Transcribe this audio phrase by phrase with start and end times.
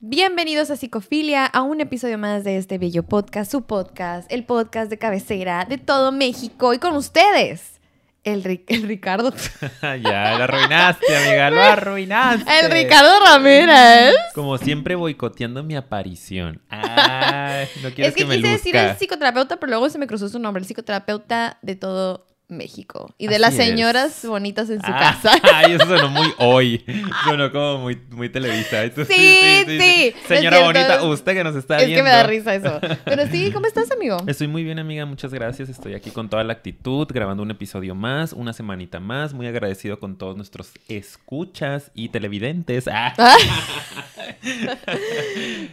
[0.00, 4.90] Bienvenidos a Psicofilia, a un episodio más de este bello podcast, su podcast, el podcast
[4.90, 7.80] de cabecera de todo México y con ustedes,
[8.22, 9.32] el, Ri- el Ricardo.
[9.82, 12.58] ya, lo arruinaste, amiga, lo arruinaste.
[12.60, 14.14] El Ricardo Ramírez.
[14.34, 16.60] Como siempre boicoteando mi aparición.
[16.68, 20.06] Ay, no quieres Es que, que, me quise decir el psicoterapeuta, pero luego se me
[20.06, 23.66] cruzó su nombre, el psicoterapeuta de todo México y de Así las es.
[23.66, 25.40] señoras bonitas en su Ah, casa.
[25.54, 26.84] Ay, eso sonó muy hoy.
[27.24, 28.84] Sonó como muy, muy televisa.
[28.84, 31.98] Sí, sí, es Señora bonita, usted que nos está Es viendo.
[32.04, 32.80] que me da risa eso.
[33.04, 34.18] Pero sí, ¿cómo estás, amigo?
[34.26, 35.06] Estoy muy bien, amiga.
[35.06, 35.68] Muchas gracias.
[35.68, 39.34] Estoy aquí con toda la actitud, grabando un episodio más, una semanita más.
[39.34, 42.86] Muy agradecido con todos nuestros escuchas y televidentes.
[42.98, 43.12] Ah.
[43.18, 43.36] Ah.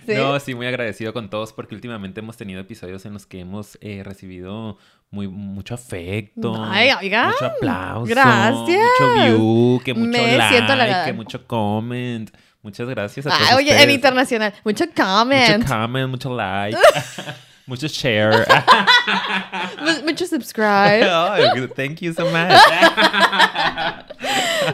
[0.05, 0.13] ¿Sí?
[0.15, 3.77] No, sí, muy agradecido con todos porque últimamente hemos tenido episodios en los que hemos
[3.81, 4.77] eh, recibido
[5.13, 6.55] muy, mucho afecto.
[6.67, 6.89] Ay.
[6.91, 8.05] Mucho aplauso.
[8.07, 8.89] Gracias.
[8.99, 12.31] Mucho view, que mucho Me like, que mucho comment.
[12.63, 14.53] Muchas gracias a todos Ay, oye, en internacional.
[14.65, 15.57] Mucho comment.
[15.57, 16.77] Mucho comment, mucho like.
[17.65, 18.45] mucho share.
[19.81, 21.03] Mu- Mucho subscribe.
[21.09, 22.51] Ay, thank you so much.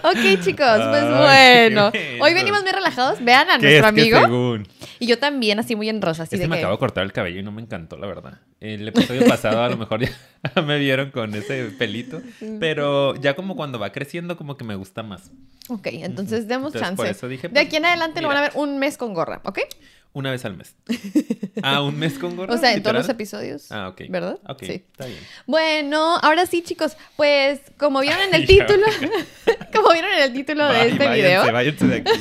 [0.04, 1.92] Ok, chicos, pues bueno.
[2.22, 3.23] Hoy venimos muy relajados.
[3.23, 4.20] Vean a ¿Qué es nuestro amigo.
[4.20, 4.68] según?
[5.00, 6.23] Y yo también, así muy en rosa.
[6.23, 6.62] Así Este de me que...
[6.62, 8.40] acabo de cortar el cabello y no me encantó, la verdad.
[8.59, 12.22] El episodio pasado a lo mejor ya me vieron con ese pelito,
[12.59, 15.31] pero ya como cuando va creciendo como que me gusta más.
[15.70, 16.96] Ok, entonces demos Entonces, chance.
[16.98, 18.53] por eso dije, de aquí pues, en adelante lo van a mira.
[18.53, 19.59] ver un mes con gorra, ¿ok?
[20.14, 20.76] Una vez al mes.
[21.62, 22.54] Ah, un mes con gorra.
[22.54, 23.70] O sea, en todos los episodios.
[23.70, 24.04] Ah, ok.
[24.10, 24.40] ¿Verdad?
[24.48, 24.72] Ok, Sí.
[24.92, 25.20] está bien.
[25.46, 28.86] Bueno, ahora sí, chicos, pues como vieron en el título,
[29.74, 31.52] como vieron en el título de este váyanse, video.
[31.52, 32.12] váyanse de aquí.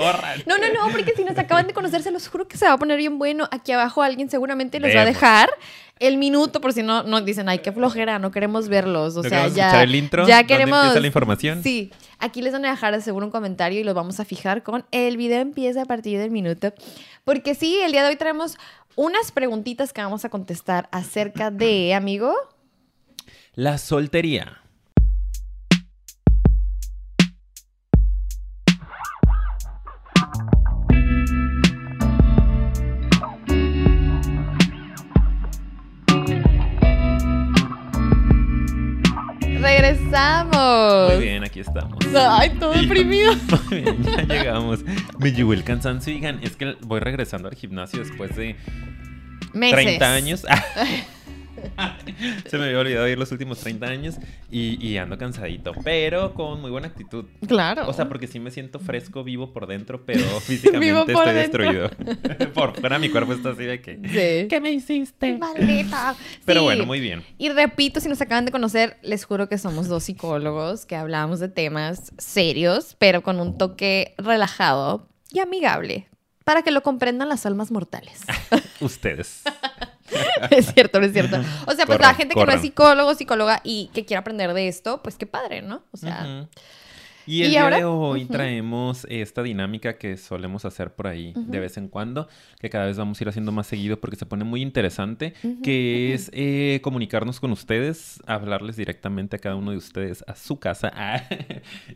[0.00, 0.42] Corran.
[0.46, 2.72] No, no, no, porque si nos acaban de conocer, se los juro que se va
[2.72, 3.48] a poner bien bueno.
[3.50, 5.20] Aquí abajo alguien seguramente les va a Vemos.
[5.20, 5.50] dejar
[5.98, 9.16] el minuto por si no nos dicen, ay, qué flojera, no queremos verlos.
[9.16, 9.82] O ¿No sea, ya.
[9.82, 10.26] el intro?
[10.26, 10.78] Ya ¿Dónde queremos.
[10.78, 11.62] empieza la información?
[11.62, 11.92] Sí.
[12.18, 15.16] Aquí les van a dejar seguro un comentario y los vamos a fijar con el
[15.16, 16.72] video empieza a partir del minuto.
[17.24, 18.56] Porque sí, el día de hoy traemos
[18.96, 22.34] unas preguntitas que vamos a contestar acerca de, amigo.
[23.54, 24.58] La soltería.
[39.94, 41.12] ¡Regresamos!
[41.14, 41.98] Muy bien, aquí estamos.
[42.14, 43.32] Ay, todo Y- deprimido.
[43.70, 44.80] Muy bien, ya llegamos.
[45.18, 48.56] Me llegó el cansancio, digan, es que voy regresando al gimnasio después de
[49.52, 49.74] Meses.
[49.74, 50.46] 30 años.
[52.46, 54.16] Se me había olvidado ir los últimos 30 años
[54.50, 57.24] y, y ando cansadito, pero con muy buena actitud.
[57.46, 57.88] Claro.
[57.88, 61.34] O sea, porque sí me siento fresco, vivo por dentro, pero físicamente Vivo por estoy
[61.34, 61.64] dentro.
[61.64, 62.52] destruido.
[62.54, 63.96] por fuera mi cuerpo está así de que...
[63.96, 64.48] Sí.
[64.48, 65.36] ¿Qué me hiciste?
[65.38, 66.14] Maldita.
[66.44, 66.64] Pero Sí.
[66.64, 67.22] bueno, muy bien.
[67.38, 71.40] Y repito, si nos acaban de conocer, les juro que somos dos psicólogos que hablamos
[71.40, 76.08] de temas serios, pero con un toque relajado y amigable,
[76.44, 78.22] para que lo comprendan las almas mortales.
[78.80, 79.42] Ustedes.
[80.50, 81.36] es cierto, no es cierto.
[81.66, 84.52] O sea, pues Corran, la gente que no es psicólogo, psicóloga y que quiera aprender
[84.54, 85.82] de esto, pues qué padre, ¿no?
[85.92, 86.48] O sea.
[87.26, 87.76] Y el ¿Y día ahora?
[87.78, 92.28] de hoy traemos esta dinámica que solemos hacer por ahí de vez en cuando,
[92.60, 96.14] que cada vez vamos a ir haciendo más seguido porque se pone muy interesante, que
[96.14, 100.92] es eh, comunicarnos con ustedes, hablarles directamente a cada uno de ustedes a su casa.
[101.02, 101.22] Ah,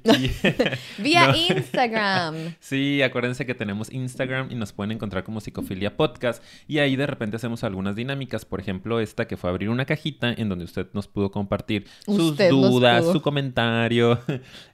[0.04, 0.30] y-
[1.02, 1.34] vía No.
[1.36, 2.34] Instagram.
[2.60, 7.06] Sí, acuérdense que tenemos Instagram y nos pueden encontrar como Psicofilia Podcast y ahí de
[7.06, 10.86] repente hacemos algunas dinámicas, por ejemplo esta que fue abrir una cajita en donde usted
[10.94, 14.18] nos pudo compartir sus Usted dudas, su comentario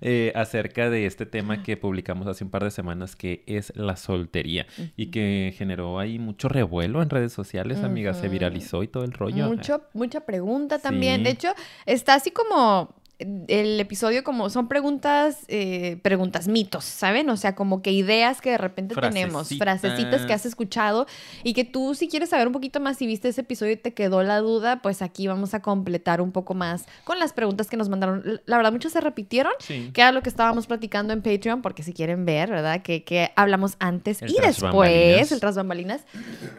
[0.01, 3.97] eh, acerca de este tema que publicamos hace un par de semanas que es la
[3.97, 4.67] soltería
[4.97, 9.13] y que generó ahí mucho revuelo en redes sociales, amiga, se viralizó y todo el
[9.13, 9.47] rollo.
[9.47, 11.19] Mucho, mucha pregunta también.
[11.19, 11.25] Sí.
[11.25, 11.49] De hecho,
[11.87, 13.00] está así como
[13.49, 17.29] el episodio como son preguntas, eh, preguntas mitos, ¿saben?
[17.31, 20.27] O sea, como que ideas que de repente tenemos, Frasecitas.
[20.27, 21.07] que has escuchado
[21.45, 23.95] y que tú si quieres saber un poquito más si viste ese episodio y te
[23.95, 27.77] quedó la duda, pues aquí vamos a completar un poco más con las preguntas que
[27.77, 28.41] nos mandaron.
[28.47, 29.53] La verdad, muchas se repitieron.
[29.59, 29.91] Sí.
[29.93, 32.83] Que era lo que estábamos platicando en Patreon, porque si quieren ver, ¿verdad?
[32.83, 35.33] Que, que hablamos antes El y después, bambalinas.
[35.33, 36.03] el tras bambalinas.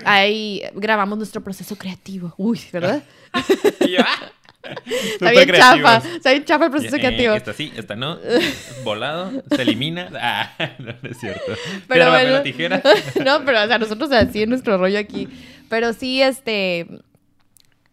[0.05, 2.33] Ahí grabamos nuestro proceso creativo.
[2.37, 3.03] Uy, ¿verdad?
[4.85, 7.33] Está bien chafa, está bien chafa el proceso Eh, creativo.
[7.33, 8.17] Esta sí, esta no.
[8.83, 10.09] Volado, se elimina.
[10.23, 11.41] Ah, no, no es cierto.
[11.87, 12.41] Pero Piedra, bueno.
[12.41, 12.81] tijera.
[13.25, 15.27] no, pero o sea, nosotros así en nuestro rollo aquí.
[15.69, 16.87] Pero sí, este.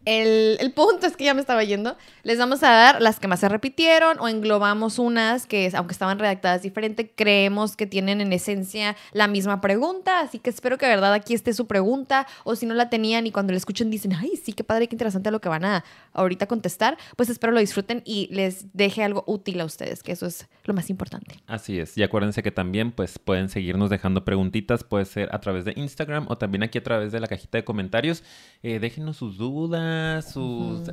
[0.08, 1.94] El, punto es que ya me estaba yendo.
[2.22, 6.18] Les vamos a dar las que más se repitieron o englobamos unas que, aunque estaban
[6.18, 10.20] redactadas diferente, creemos que tienen en esencia la misma pregunta.
[10.20, 12.26] Así que espero que de verdad aquí esté su pregunta.
[12.44, 14.94] O si no la tenían y cuando la escuchen dicen, ay, sí, qué padre, qué
[14.94, 15.84] interesante lo que van a
[16.14, 16.96] ahorita contestar.
[17.16, 20.72] Pues espero lo disfruten y les deje algo útil a ustedes, que eso es lo
[20.72, 21.34] más importante.
[21.46, 21.98] Así es.
[21.98, 24.84] Y acuérdense que también pues pueden seguirnos dejando preguntitas.
[24.84, 27.64] Puede ser a través de Instagram o también aquí a través de la cajita de
[27.64, 28.22] comentarios.
[28.62, 30.90] Eh, déjenos sus dudas sus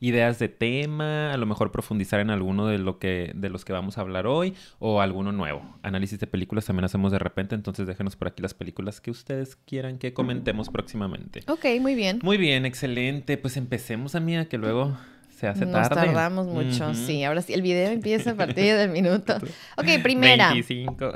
[0.00, 3.72] ideas de tema, a lo mejor profundizar en alguno de, lo que, de los que
[3.72, 5.62] vamos a hablar hoy o alguno nuevo.
[5.82, 9.56] Análisis de películas también hacemos de repente, entonces déjenos por aquí las películas que ustedes
[9.56, 11.42] quieran que comentemos próximamente.
[11.48, 12.20] Ok, muy bien.
[12.22, 13.36] Muy bien, excelente.
[13.36, 14.96] Pues empecemos, amiga, que luego
[15.38, 15.80] se hace tarde.
[15.80, 17.22] Nos tardamos mucho, sí.
[17.24, 19.36] Ahora sí, el video empieza a partir del minuto.
[19.76, 20.48] Ok, primera.
[20.48, 21.12] 25.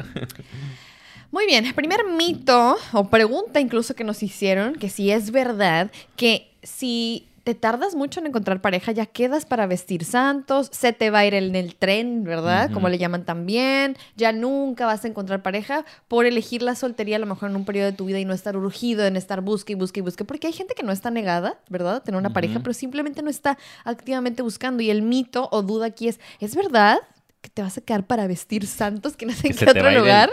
[1.32, 6.51] Muy bien, primer mito o pregunta incluso que nos hicieron, que si es verdad que
[6.62, 11.20] si te tardas mucho en encontrar pareja, ya quedas para vestir santos, se te va
[11.20, 12.70] a ir en el tren, ¿verdad?
[12.72, 17.18] Como le llaman también, ya nunca vas a encontrar pareja por elegir la soltería a
[17.18, 19.72] lo mejor en un periodo de tu vida y no estar urgido en estar busque
[19.72, 21.96] y busque y busque, porque hay gente que no está negada, ¿verdad?
[21.96, 25.86] A tener una pareja, pero simplemente no está activamente buscando y el mito o duda
[25.86, 26.98] aquí es, ¿es verdad?
[27.42, 30.30] Que te vas a quedar para vestir santos, que no sé en qué otro lugar.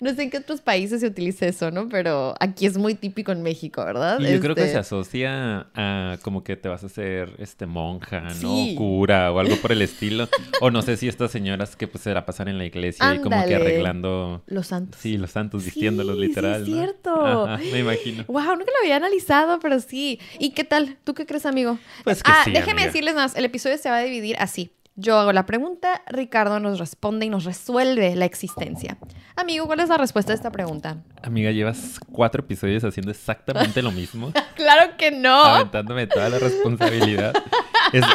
[0.00, 1.88] No sé en qué otros países se utiliza eso, ¿no?
[1.88, 4.20] Pero aquí es muy típico en México, ¿verdad?
[4.20, 7.66] Y yo creo que se este asocia a como que te vas a hacer este
[7.66, 8.66] monja, ¿no?
[8.76, 10.28] Cura o algo por el estilo.
[10.60, 13.18] o no sé si estas señoras que pues se la pasan en la iglesia y
[13.18, 15.00] como que arreglando los santos.
[15.00, 16.64] Sí, los santos vistiéndolos literal.
[16.64, 17.48] Sí, es cierto.
[17.72, 18.24] me imagino.
[18.28, 20.20] Wow, nunca lo había analizado, pero sí.
[20.38, 20.98] ¿Y qué tal?
[21.02, 21.80] ¿Tú qué crees, amigo?
[22.04, 24.70] Pues que ah, sí, déjeme decirles más, el episodio se va a dividir así.
[25.00, 28.96] Yo hago la pregunta, Ricardo nos responde y nos resuelve la existencia.
[29.36, 30.96] Amigo, ¿cuál es la respuesta a esta pregunta?
[31.22, 34.32] Amiga, llevas cuatro episodios haciendo exactamente lo mismo.
[34.56, 35.44] claro que no.
[35.44, 37.32] Aventándome toda la responsabilidad.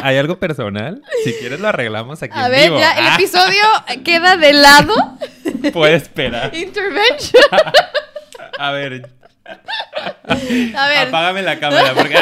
[0.02, 1.00] ¿Hay algo personal?
[1.24, 2.78] Si quieres lo arreglamos aquí a en ver, vivo.
[2.78, 3.14] ya, el ah.
[3.14, 3.62] episodio
[4.04, 4.94] queda de lado.
[5.72, 6.54] Puede esperar.
[6.54, 7.44] Intervention.
[8.58, 9.10] a ver.
[9.46, 11.08] A ver.
[11.08, 12.18] Apágame la cámara porque...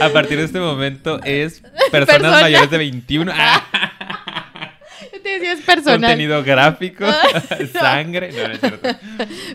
[0.00, 3.32] A partir de este momento es personas mayores de 21.
[5.12, 6.00] Yo te decía, es personal.
[6.00, 7.04] Contenido gráfico,
[7.72, 8.32] sangre.
[8.32, 8.88] No, no es cierto.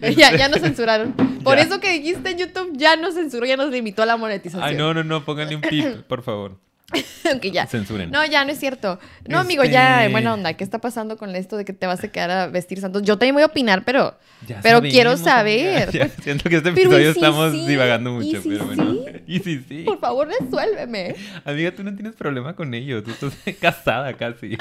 [0.18, 1.13] Ya, ya nos censuraron.
[1.44, 4.63] Por eso que dijiste en YouTube, ya nos censuró, ya nos limitó la monetización.
[4.63, 6.57] Ay, no, no, no, pónganle un pip, por favor.
[7.30, 7.68] Aunque ya.
[7.68, 8.12] Censuren.
[8.12, 9.00] No, ya no es cierto.
[9.27, 10.53] No, amigo, ya, este buena onda.
[10.53, 13.03] ¿Qué está pasando con esto de que te vas a quedar a vestir santos?
[13.03, 14.15] Yo también voy a opinar, pero,
[14.62, 15.91] pero quiero saber.
[16.24, 18.95] siento que este episodio estamos divagando mucho, pero bueno.
[19.30, 19.83] Y sí, sí.
[19.83, 21.13] Por favor, resuélveme.
[21.45, 23.03] Amiga, tú no tienes problema con ello.
[23.03, 24.57] Tú estás casada casi.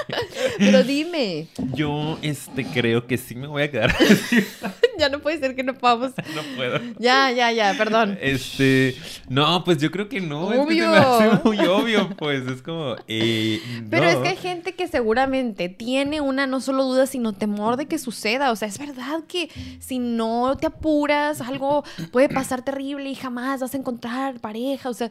[0.59, 1.47] pero dime.
[1.73, 3.97] Yo, este, creo que sí me voy a quedar.
[4.99, 6.13] ya no puede ser que no podamos.
[6.35, 6.81] No puedo.
[6.99, 8.19] Ya, ya, ya, perdón.
[8.21, 8.95] Este,
[9.31, 10.49] no, pues yo creo que no.
[10.49, 10.95] Obvio.
[11.21, 12.97] Es muy obvio pues es como...
[13.07, 13.61] Eh,
[13.91, 17.87] Pero es que hay gente que seguramente tiene una no solo duda, sino temor de
[17.87, 18.51] que suceda.
[18.51, 19.49] O sea, es verdad que
[19.79, 24.89] si no te apuras, algo puede pasar terrible y jamás vas a encontrar pareja.
[24.89, 25.11] O sea...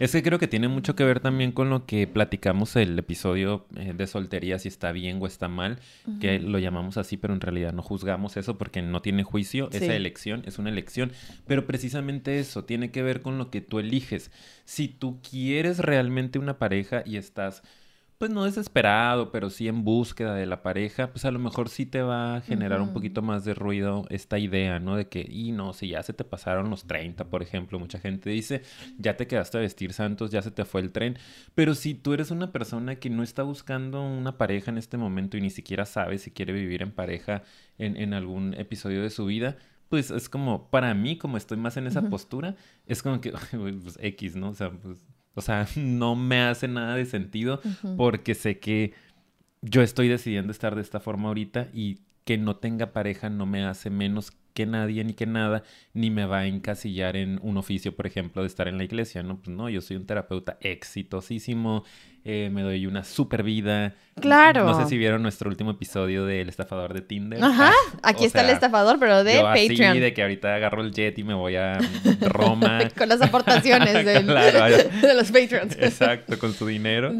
[0.00, 3.66] Es que creo que tiene mucho que ver también con lo que platicamos el episodio
[3.76, 5.78] eh, de soltería, si está bien o está mal,
[6.20, 9.68] que lo llamamos así, pero en realidad no juzgamos eso porque no tiene juicio.
[9.70, 11.12] Esa elección es una elección.
[11.46, 14.30] Pero precisamente eso tiene que ver con lo que tú eliges.
[14.64, 17.62] Si tú quieres realmente una pareja y estás,
[18.18, 21.86] pues no desesperado, pero sí en búsqueda de la pareja, pues a lo mejor sí
[21.86, 24.96] te va a generar un poquito más de ruido esta idea, ¿no?
[24.96, 28.30] De que, y no, si ya se te pasaron los 30, por ejemplo, mucha gente
[28.30, 28.62] dice,
[28.96, 31.18] ya te quedaste a vestir santos, ya se te fue el tren,
[31.56, 35.36] pero si tú eres una persona que no está buscando una pareja en este momento
[35.36, 37.42] y ni siquiera sabe si quiere vivir en pareja
[37.78, 39.56] en, en algún episodio de su vida,
[39.92, 42.56] pues es como, para mí, como estoy más en esa postura,
[42.86, 44.48] es como que, pues X, ¿no?
[44.48, 47.60] O sea, pues o sea, no me hace nada de sentido
[47.96, 48.92] porque sé que
[49.62, 53.64] yo estoy decidiendo estar de esta forma ahorita y que no tenga pareja no me
[53.64, 55.62] hace menos que nadie ni que nada,
[55.94, 59.22] ni me va a encasillar en un oficio, por ejemplo, de estar en la iglesia,
[59.22, 59.38] ¿no?
[59.38, 61.84] Pues no, yo soy un terapeuta exitosísimo,
[62.24, 63.94] eh, me doy una super vida.
[64.20, 64.64] Claro.
[64.64, 67.42] No sé si vieron nuestro último episodio del estafador de Tinder.
[67.42, 69.98] Ajá, aquí está el estafador, pero de Patreon.
[69.98, 71.78] de que ahorita agarro el jet y me voy a
[72.20, 72.80] Roma.
[72.96, 75.76] con las aportaciones de los Patreons.
[75.78, 77.12] Exacto, con su dinero.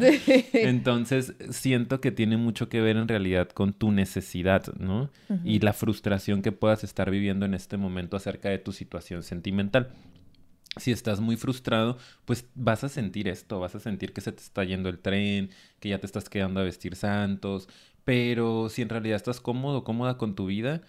[0.53, 5.09] Entonces, siento que tiene mucho que ver en realidad con tu necesidad, ¿no?
[5.43, 9.89] Y la frustración que puedas estar viviendo en este momento acerca de tu situación sentimental
[10.77, 14.41] si estás muy frustrado, pues vas a sentir esto, vas a sentir que se te
[14.41, 15.49] está yendo el tren,
[15.79, 17.67] que ya te estás quedando a vestir santos,
[18.05, 20.81] pero si en realidad estás cómodo, cómoda con tu vida,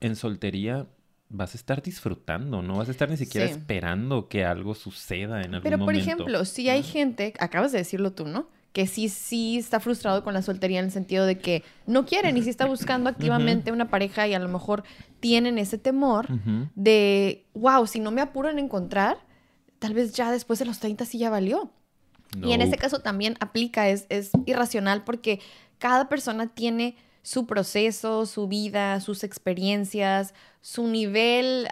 [0.00, 0.86] en soltería,
[1.30, 3.54] vas a estar disfrutando, no vas a estar ni siquiera Sí.
[3.54, 6.02] esperando que algo suceda en algún Pero, por momento.
[6.02, 8.48] ejemplo, si hay gente, acabas de decirlo tú, ¿no?
[8.74, 12.36] Que sí, sí está frustrado con la soltería en el sentido de que no quieren
[12.36, 14.84] y sí está buscando activamente una pareja y a lo mejor
[15.20, 16.26] tienen ese temor
[16.74, 19.16] de, wow, si no me apuro en encontrar,
[19.78, 21.70] tal vez ya después de los 30 sí ya valió.
[22.42, 25.40] Y en ese caso también aplica, es, es irracional porque
[25.78, 31.66] cada persona tiene su proceso, su vida, sus experiencias, su nivel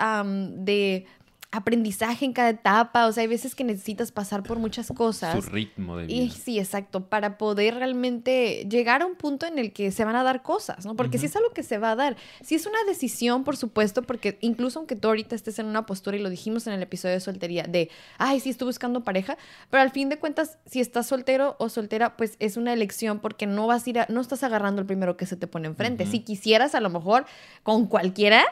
[0.65, 1.07] de
[1.53, 3.07] aprendizaje en cada etapa.
[3.07, 5.45] O sea, hay veces que necesitas pasar por muchas cosas.
[5.45, 6.23] Su ritmo de vida.
[6.23, 10.17] Y sí, exacto, para poder realmente llegar a un punto en el que se van
[10.17, 10.97] a dar cosas, ¿no?
[10.97, 14.03] Porque si es algo que se va a dar, si es una decisión, por supuesto,
[14.03, 17.15] porque incluso aunque tú ahorita estés en una postura, y lo dijimos en el episodio
[17.15, 19.37] de soltería, de, ay, sí, estoy buscando pareja,
[19.71, 23.47] pero al fin de cuentas, si estás soltero o soltera, pues es una elección porque
[23.47, 26.07] no vas a ir a, no estás agarrando el primero que se te pone enfrente.
[26.07, 27.27] Si quisieras, a lo mejor,
[27.63, 28.45] con cualquiera,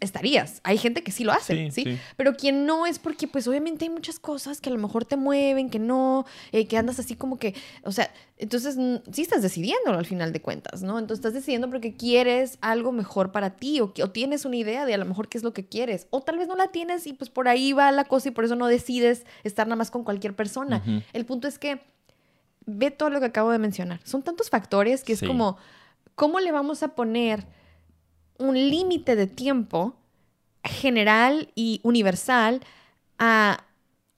[0.00, 0.60] estarías.
[0.64, 1.84] Hay gente que sí lo hace, Sí, ¿sí?
[1.92, 1.98] sí.
[2.16, 5.16] Pero quien no es porque, pues, obviamente hay muchas cosas que a lo mejor te
[5.16, 8.76] mueven, que no, eh, que andas así como que, o sea, entonces
[9.12, 10.98] sí estás decidiéndolo al final de cuentas, ¿no?
[10.98, 14.86] Entonces estás decidiendo porque quieres algo mejor para ti o, que- o tienes una idea
[14.86, 16.06] de a lo mejor qué es lo que quieres.
[16.10, 18.44] O tal vez no la tienes y pues por ahí va la cosa y por
[18.44, 20.82] eso no decides estar nada más con cualquier persona.
[21.12, 21.80] El punto es que
[22.66, 24.00] ve todo lo que acabo de mencionar.
[24.04, 25.56] Son tantos factores que es como,
[26.14, 27.46] ¿cómo le vamos a poner
[28.38, 29.96] un límite de tiempo
[30.64, 32.60] general y universal
[33.18, 33.64] a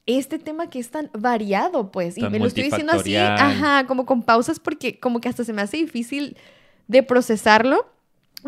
[0.06, 2.16] este tema que es tan variado, pues?
[2.16, 5.52] Y me lo estoy diciendo así, ajá, como con pausas porque como que hasta se
[5.52, 6.36] me hace difícil
[6.86, 7.86] de procesarlo.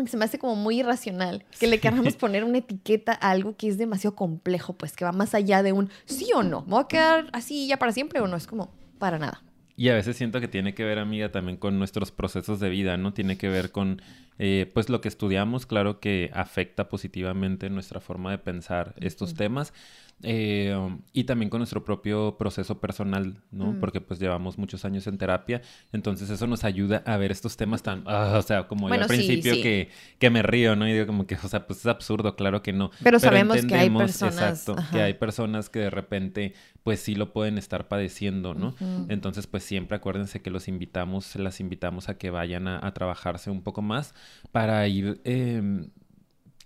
[0.07, 3.67] Se me hace como muy irracional que le queramos poner una etiqueta a algo que
[3.67, 6.61] es demasiado complejo, pues que va más allá de un sí o no.
[6.61, 8.37] ¿Me voy a quedar así ya para siempre o no?
[8.37, 9.43] Es como para nada.
[9.79, 12.97] Y a veces siento que tiene que ver, amiga, también con nuestros procesos de vida,
[12.97, 13.13] ¿no?
[13.13, 14.01] Tiene que ver con,
[14.37, 19.73] eh, pues, lo que estudiamos, claro que afecta positivamente nuestra forma de pensar estos temas.
[20.23, 20.75] Eh,
[21.13, 23.73] y también con nuestro propio proceso personal, ¿no?
[23.73, 23.79] Mm.
[23.79, 25.61] Porque pues llevamos muchos años en terapia,
[25.93, 29.07] entonces eso nos ayuda a ver estos temas tan, ah, o sea, como yo al
[29.07, 29.61] principio sí.
[29.61, 30.87] Que, que me río, ¿no?
[30.87, 32.91] Y digo como que, o sea, pues es absurdo, claro que no.
[33.01, 34.91] Pero sabemos que hay personas, Exacto, ajá.
[34.91, 38.75] que hay personas que de repente, pues sí lo pueden estar padeciendo, ¿no?
[39.07, 43.51] Entonces, pues siempre acuérdense que los invitamos, las invitamos a que vayan a, a trabajarse
[43.51, 44.13] un poco más
[44.51, 45.87] para ir eh,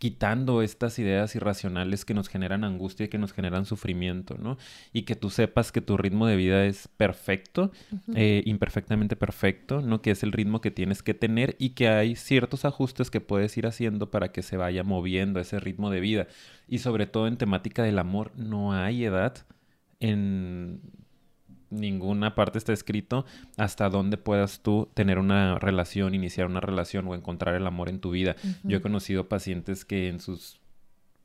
[0.03, 4.57] quitando estas ideas irracionales que nos generan angustia y que nos generan sufrimiento, ¿no?
[4.91, 7.71] Y que tú sepas que tu ritmo de vida es perfecto,
[8.13, 10.01] eh, imperfectamente perfecto, ¿no?
[10.01, 13.57] Que es el ritmo que tienes que tener y que hay ciertos ajustes que puedes
[13.57, 16.27] ir haciendo para que se vaya moviendo ese ritmo de vida.
[16.67, 19.45] Y sobre todo en temática del amor, no hay edad
[20.01, 20.81] en
[21.73, 23.25] ninguna parte está escrito
[23.57, 27.99] hasta dónde puedas tú tener una relación, iniciar una relación o encontrar el amor en
[27.99, 28.35] tu vida.
[28.63, 30.61] Yo he conocido pacientes que en sus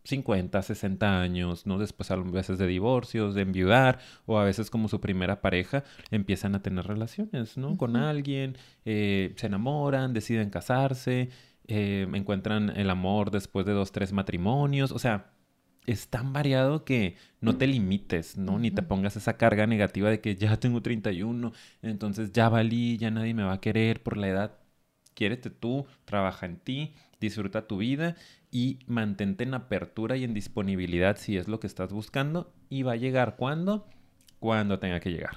[0.04, 1.78] 50, 60 años, ¿no?
[1.78, 6.54] Después a veces de divorcios, de enviudar, o a veces como su primera pareja, empiezan
[6.54, 7.76] a tener relaciones, ¿no?
[7.76, 11.28] Con alguien, eh, se enamoran, deciden casarse,
[11.66, 15.32] eh, encuentran el amor después de dos, tres matrimonios, o sea,
[15.88, 18.58] es tan variado que no te limites, ¿no?
[18.58, 23.10] Ni te pongas esa carga negativa de que ya tengo 31, entonces ya valí, ya
[23.10, 24.58] nadie me va a querer por la edad.
[25.14, 28.16] Quiérete tú, trabaja en ti, disfruta tu vida
[28.50, 32.92] y mantente en apertura y en disponibilidad si es lo que estás buscando y va
[32.92, 33.88] a llegar cuando
[34.38, 35.36] cuando tenga que llegar.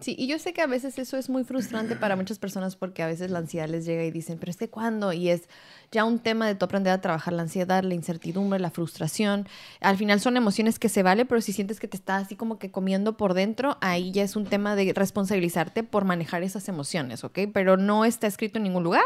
[0.00, 3.02] Sí, y yo sé que a veces eso es muy frustrante para muchas personas porque
[3.02, 5.12] a veces la ansiedad les llega y dicen, pero es que cuándo?
[5.12, 5.48] Y es
[5.90, 9.48] ya un tema de tú aprender a trabajar la ansiedad, la incertidumbre, la frustración.
[9.80, 12.58] Al final son emociones que se vale, pero si sientes que te está así como
[12.58, 17.24] que comiendo por dentro, ahí ya es un tema de responsabilizarte por manejar esas emociones,
[17.24, 17.40] ¿ok?
[17.52, 19.04] Pero no está escrito en ningún lugar.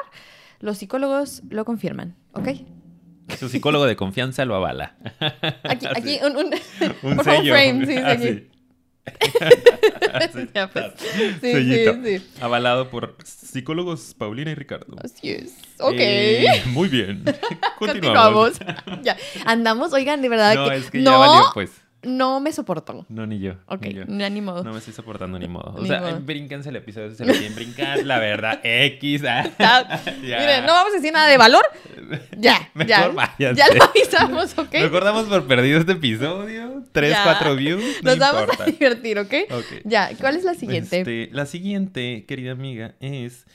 [0.59, 2.49] Los psicólogos lo confirman, ¿ok?
[3.39, 4.97] Su psicólogo de confianza lo avala.
[5.63, 6.55] Aquí, aquí un, un,
[7.03, 8.50] Un por frame, sí, sí, aquí.
[10.55, 10.85] Ya, pues.
[10.99, 11.95] Sí, Sellito.
[12.05, 12.27] sí, sí.
[12.41, 14.97] Avalado por psicólogos Paulina y Ricardo.
[15.03, 15.57] Así es.
[15.79, 15.95] Ok.
[15.97, 17.25] Eh, muy bien.
[17.79, 18.59] Continuamos.
[19.03, 19.17] ya.
[19.47, 21.71] Andamos, oigan, de verdad No, que es que no, ya valió, pues.
[22.03, 23.05] No me soporto.
[23.09, 23.55] No, ni yo.
[23.67, 24.05] Ok, ni yo.
[24.07, 24.65] ni ni modo.
[24.65, 25.75] No me estoy soportando ni modo.
[25.77, 26.21] O Ni sea, modo.
[26.21, 28.05] brínquense el episodio si se lo quieren brincar.
[28.05, 29.23] La verdad, X.
[29.29, 29.45] ah.
[30.23, 31.63] Miren, no vamos a decir nada de valor.
[32.39, 33.09] Ya, Mejor ya.
[33.09, 33.55] váyanse.
[33.55, 34.73] Ya lo avisamos, ¿ok?
[34.73, 36.83] Mejor damos por perdido este episodio.
[36.93, 37.23] Tres, Ya.
[37.23, 37.83] cuatro views.
[38.03, 38.65] No Nos vamos importa.
[38.65, 39.35] a divertir, ¿ok?
[39.51, 39.83] Ok.
[39.85, 41.01] Ya, ¿cuál es la siguiente?
[41.01, 43.47] Este, la siguiente, querida amiga, es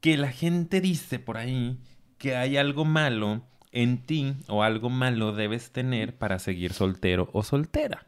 [0.00, 1.78] que la gente dice por ahí
[2.18, 7.42] que hay algo malo en ti o algo malo debes tener para seguir soltero o
[7.42, 8.06] soltera.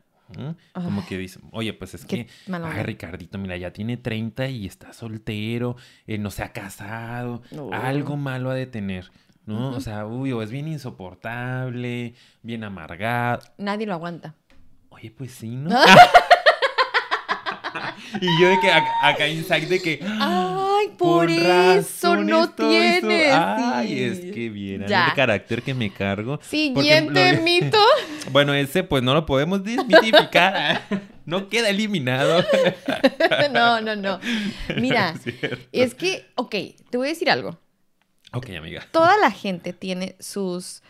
[0.73, 2.83] Como que dicen, oye, pues es que, ay.
[2.85, 5.76] Ricardito, mira, ya tiene 30 y está soltero,
[6.07, 9.11] eh, no se ha casado, algo malo ha de tener.
[9.47, 9.71] ¿no?
[9.71, 13.40] O sea, uy, o es bien insoportable, bien amargado.
[13.59, 14.37] Nadie lo aguanta.
[14.90, 15.71] Oye, pues sí, ¿no?
[18.21, 20.00] y yo de que acá, acá inside de que...
[20.02, 20.60] Ay,
[21.00, 23.33] por eso no tienes.
[23.33, 24.02] Ay, sí.
[24.04, 25.07] es que Ya.
[25.09, 26.38] el carácter que me cargo.
[26.42, 27.78] Siguiente lo- mito.
[28.33, 30.83] Bueno, ese pues no lo podemos desmitificar.
[31.25, 32.45] no queda eliminado.
[33.52, 34.21] no, no, no.
[34.76, 35.38] Mira, Es
[35.73, 36.54] es que, ok,
[36.90, 37.59] te voy a decir algo.
[38.33, 38.87] Ok, amiga.
[38.92, 40.83] Toda la gente tiene sus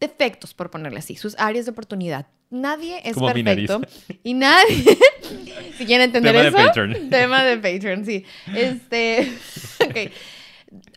[0.00, 2.26] defectos, por ponerle así, sus áreas de oportunidad.
[2.54, 3.80] Nadie es Como perfecto.
[4.22, 4.76] Y nadie.
[5.76, 6.56] si quieren entender Tema de eso.
[6.56, 7.10] Patreon.
[7.10, 8.24] Tema de Patreon, sí.
[8.54, 9.32] Este.
[9.84, 10.12] ok.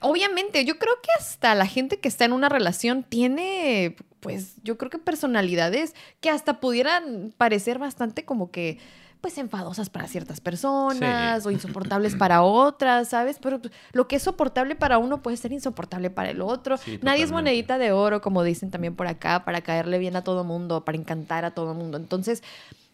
[0.02, 4.78] Obviamente, yo creo que hasta la gente que está en una relación tiene, pues, yo
[4.78, 8.78] creo que personalidades que hasta pudieran parecer bastante como que,
[9.22, 11.48] pues, enfadosas para ciertas personas Sí.
[11.48, 13.38] o insoportables para otras, ¿sabes?
[13.42, 16.78] Pero pues, lo que es soportable para uno puede ser insoportable para el otro.
[16.78, 20.24] Sí, Nadie es monedita de oro, como dicen también por acá, para caerle bien a
[20.24, 21.98] todo mundo, para encantar a todo mundo.
[21.98, 22.44] Entonces,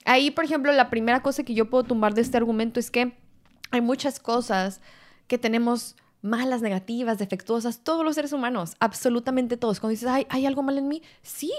[0.06, 3.18] ahí, por ejemplo, la primera cosa que yo puedo tumbar de este argumento es que
[3.72, 4.82] hay muchas cosas
[5.28, 9.80] que tenemos malas, negativas, defectuosas, todos los seres humanos, absolutamente todos.
[9.80, 11.02] Cuando dices, ay, ¿hay algo mal en mí?
[11.22, 11.52] Sí,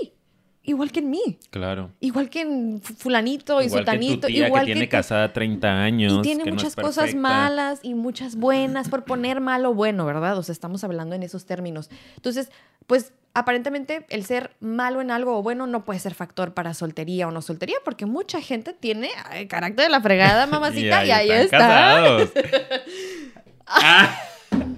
[0.65, 1.91] igual que en mí, Claro.
[2.01, 5.33] igual que en fu- fulanito y Igual que sutanito, tu tía igual que tiene casada
[5.33, 6.13] 30 años.
[6.15, 10.05] Y tiene que no es muchas cosas malas y muchas buenas, por poner malo bueno,
[10.07, 10.37] ¿verdad?
[10.39, 11.91] O sea, estamos hablando en esos términos.
[12.17, 12.51] Entonces,
[12.87, 17.27] pues aparentemente el ser malo en algo o bueno no puede ser factor para soltería
[17.27, 21.31] o no soltería, porque mucha gente tiene ay, carácter de la fregada, mamacita, y, ahí
[21.31, 21.59] están está.
[21.59, 22.33] casados.
[23.67, 24.15] Ah,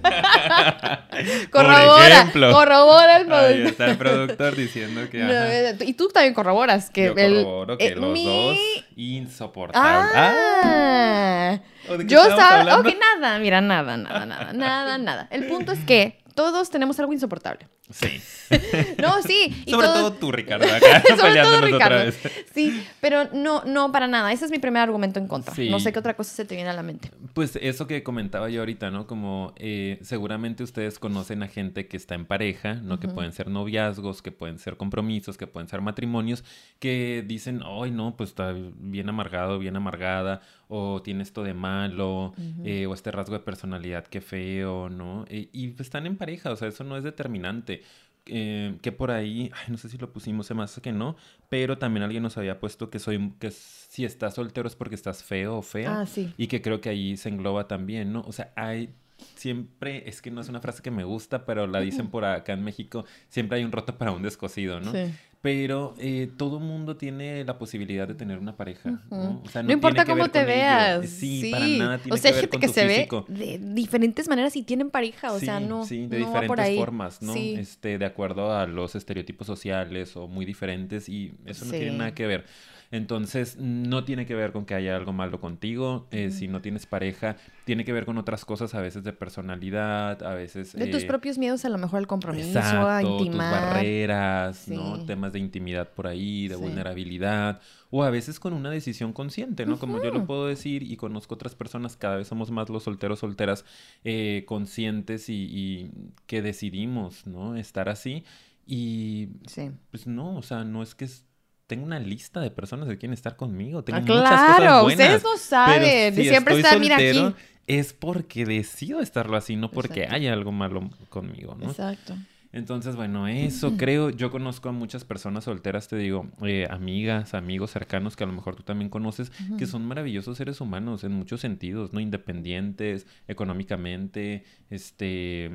[1.51, 3.69] Corrobora, corrobora el ahí producto.
[3.69, 5.19] está el productor diciendo que.
[5.19, 8.57] No, y tú también corroboras que Yo el, corroboro que eh, los mi- dos
[8.95, 10.11] insoportables.
[10.15, 11.59] Ah.
[11.89, 12.59] ¿O de qué Yo estaba.
[12.59, 12.89] hablando?
[12.89, 15.27] Ok, nada, mira, nada, nada, nada, nada, nada.
[15.31, 17.67] El punto es que todos tenemos algo insoportable.
[17.89, 18.21] Sí.
[18.97, 19.63] No, sí.
[19.65, 22.17] y Sobre todo tú, Ricardo, acá Sobre todo otra vez.
[22.53, 24.31] Sí, pero no, no, para nada.
[24.31, 25.53] Ese es mi primer argumento en contra.
[25.53, 25.69] Sí.
[25.69, 27.11] No sé qué otra cosa se te viene a la mente.
[27.33, 29.05] Pues eso que comentaba yo ahorita, ¿no?
[29.05, 32.99] Como eh, seguramente ustedes conocen a gente que está en pareja, ¿no?
[32.99, 36.43] Que pueden ser noviazgos, que pueden ser compromisos, que pueden ser matrimonios,
[36.79, 42.33] que dicen, ay, no, pues está bien amargado, bien amargada, o tiene esto de malo,
[42.63, 45.25] eh, o este rasgo de personalidad, qué feo, ¿no?
[45.29, 47.81] Eh, y pues, están en pareja, o sea, eso no es determinante.
[48.29, 51.15] Eh, que por ahí, ay, no sé si lo pusimos, se me hace que no,
[51.47, 55.23] pero también alguien nos había puesto que soy, que si estás soltero es porque estás
[55.23, 56.01] feo o fea.
[56.01, 56.33] Ah, sí.
[56.37, 58.21] Y que creo que ahí se engloba también, ¿no?
[58.27, 58.89] O sea, hay
[59.35, 62.53] siempre, es que no es una frase que me gusta, pero la dicen por acá
[62.53, 64.91] en México, siempre hay un roto para un descosido, ¿no?
[64.91, 65.13] Sí.
[65.47, 69.41] Pero eh, todo mundo tiene la posibilidad de tener una pareja, ¿no?
[69.45, 70.47] O sea, No, importa tiene que cómo te ello.
[70.47, 71.09] veas.
[71.09, 73.25] Sí, para nada tiene o sea, que ver gente con que tu se físico.
[73.29, 75.31] ve de diferentes maneras y tienen pareja.
[75.31, 75.85] O sea, Sí, no.
[75.85, 76.77] sí, de no va por diferentes ahí.
[76.77, 77.33] formas, ¿no?
[77.33, 77.55] Sí.
[77.57, 82.13] Este, de acuerdo a los estereotipos sociales o muy diferentes y eso no tiene nada
[82.13, 82.45] que ver.
[82.91, 86.07] Entonces, no tiene que ver con que haya algo malo contigo.
[86.11, 90.23] eh, Si no tienes pareja, tiene que ver con otras cosas, a veces de personalidad,
[90.23, 90.73] a veces...
[90.73, 93.51] De tus eh, propios miedos, a lo mejor al compromiso, a Exacto, tus intimar.
[93.51, 95.03] barreras, ¿no?
[95.05, 96.61] Temas de intimidad por ahí, de Sí.
[96.61, 99.77] vulnerabilidad, o a veces con una decisión consciente, ¿no?
[99.79, 103.19] Como yo lo puedo decir y conozco otras personas, cada vez somos más los solteros,
[103.19, 103.65] solteras,
[104.03, 105.91] eh, conscientes y, y
[106.25, 107.55] que decidimos, ¿no?
[107.55, 108.23] Estar así.
[108.65, 109.71] Y Sí.
[109.91, 111.25] pues no, o sea, no es que es-
[111.67, 113.83] tengo una lista de personas que quieren estar conmigo.
[113.83, 114.99] Tengo Ah, muchas cosas claro, buenas.
[115.05, 116.15] ustedes no pero saben.
[116.15, 117.35] si Siempre estoy están, mira aquí.
[117.67, 120.15] Es porque decido estarlo así, no porque Exacto.
[120.15, 121.69] haya algo malo conmigo, ¿no?
[121.69, 122.15] Exacto.
[122.53, 124.09] Entonces, bueno, eso creo.
[124.09, 128.31] Yo conozco a muchas personas solteras, te digo, eh, amigas, amigos cercanos que a lo
[128.31, 131.99] mejor tú también conoces, que son maravillosos seres humanos en muchos sentidos, ¿no?
[131.99, 135.45] Independientes, económicamente, este,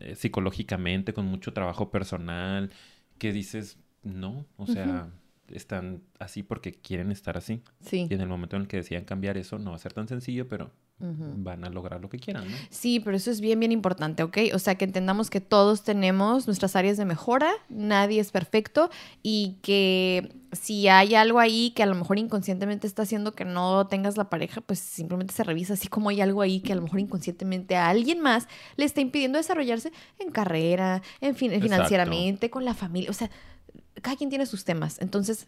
[0.00, 2.70] eh, psicológicamente, con mucho trabajo personal,
[3.18, 5.08] que dices, no, o sea,
[5.52, 7.62] están así porque quieren estar así.
[7.80, 8.06] Sí.
[8.08, 10.08] Y en el momento en el que decidan cambiar eso, no va a ser tan
[10.08, 10.70] sencillo, pero
[11.04, 12.56] van a lograr lo que quieran, ¿no?
[12.70, 14.38] Sí, pero eso es bien, bien importante, ¿ok?
[14.54, 18.88] O sea, que entendamos que todos tenemos nuestras áreas de mejora, nadie es perfecto
[19.20, 23.86] y que si hay algo ahí que a lo mejor inconscientemente está haciendo que no
[23.88, 26.82] tengas la pareja, pues simplemente se revisa, así como hay algo ahí que a lo
[26.82, 31.74] mejor inconscientemente a alguien más le está impidiendo desarrollarse en carrera, en fin, Exacto.
[31.74, 33.28] financieramente, con la familia, o sea,
[34.02, 35.46] cada quien tiene sus temas, entonces...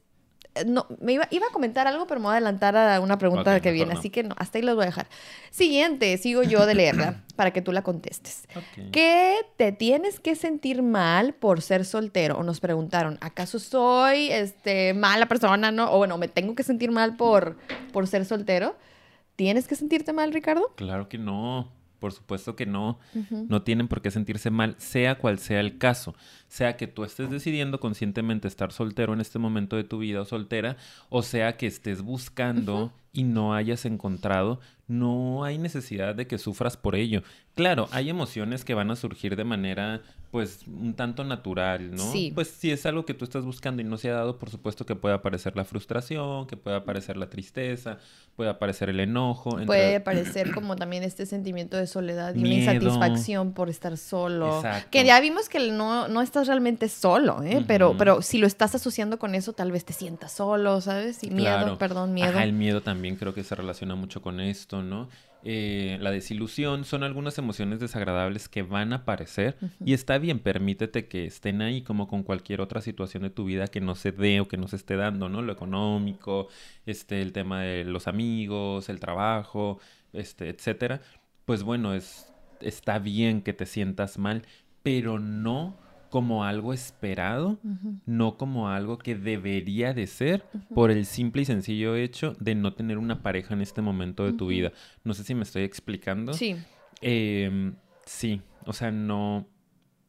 [0.54, 3.18] eh, No, me iba, iba a comentar algo, pero me voy a adelantar a una
[3.18, 3.98] pregunta que viene, no.
[3.98, 5.08] así que no, hasta ahí los voy a dejar.
[5.50, 8.46] Siguiente, sigo yo de leerla para que tú la contestes.
[8.92, 12.38] ¿Qué te tienes que sentir mal por ser soltero?
[12.38, 15.70] O nos preguntaron, ¿acaso soy este, mala persona?
[15.72, 15.92] ¿no?
[15.92, 17.56] O bueno, ¿me tengo que sentir mal por,
[17.92, 18.76] por ser soltero?
[19.36, 20.72] ¿Tienes que sentirte mal, Ricardo?
[20.76, 21.72] Claro que no,
[22.04, 22.98] por supuesto que no,
[23.48, 26.14] no tienen por qué sentirse mal, sea cual sea el caso,
[26.48, 30.26] sea que tú estés decidiendo conscientemente estar soltero en este momento de tu vida o
[30.26, 30.76] soltera,
[31.08, 36.76] o sea que estés buscando y no hayas encontrado, no hay necesidad de que sufras
[36.76, 37.22] por ello.
[37.54, 42.10] Claro, hay emociones que van a surgir de manera pues un tanto natural, ¿no?
[42.10, 42.32] Sí.
[42.34, 44.84] Pues si es algo que tú estás buscando y no se ha dado, por supuesto
[44.84, 47.98] que puede aparecer la frustración, que puede aparecer la tristeza,
[48.34, 49.50] puede aparecer el enojo.
[49.52, 54.56] entre- Puede aparecer como también este sentimiento de soledad y una insatisfacción por estar solo.
[54.56, 54.88] Exacto.
[54.90, 57.62] Que ya vimos que no, no estás realmente solo, ¿eh?
[57.68, 61.22] pero, pero si lo estás asociando con eso, tal vez te sientas solo, ¿sabes?
[61.22, 61.78] Y miedo, Claro.
[61.78, 62.30] perdón, miedo.
[62.30, 65.08] Ajá, el miedo también creo que se relaciona mucho con esto, ¿no?
[65.46, 71.06] Eh, la desilusión son algunas emociones desagradables que van a aparecer y está bien, permítete
[71.06, 74.40] que estén ahí como con cualquier otra situación de tu vida que no se dé
[74.40, 75.42] o que no se esté dando, ¿no?
[75.42, 76.48] Lo económico,
[76.86, 79.80] este, el tema de los amigos, el trabajo,
[80.14, 81.02] este, etcétera.
[81.44, 82.32] Pues bueno, es,
[82.62, 84.46] está bien que te sientas mal,
[84.82, 85.76] pero no
[86.14, 87.58] como algo esperado,
[88.06, 92.72] no como algo que debería de ser por el simple y sencillo hecho de no
[92.72, 94.70] tener una pareja en este momento de tu vida.
[95.02, 96.32] No sé si me estoy explicando.
[96.32, 96.54] Sí.
[97.00, 97.74] Em,
[98.06, 99.48] sí, o sea, no,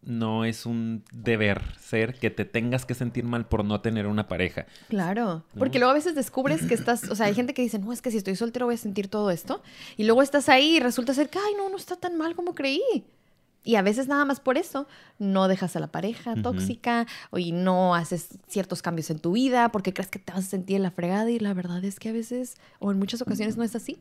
[0.03, 4.27] no es un deber ser que te tengas que sentir mal por no tener una
[4.27, 4.67] pareja.
[4.89, 5.57] Claro, ¿No?
[5.57, 8.03] porque luego a veces descubres que estás, o sea, hay gente que dice, no, es
[8.03, 9.63] que si estoy soltero voy a sentir todo esto,
[9.97, 12.53] y luego estás ahí y resulta ser que, ay, no, no está tan mal como
[12.53, 12.83] creí.
[13.65, 14.87] Y a veces nada más por eso
[15.19, 19.69] no dejas a la pareja tóxica o y no haces ciertos cambios en tu vida
[19.69, 22.09] porque crees que te vas a sentir en la fregada y la verdad es que
[22.09, 23.97] a veces o en muchas ocasiones no es así.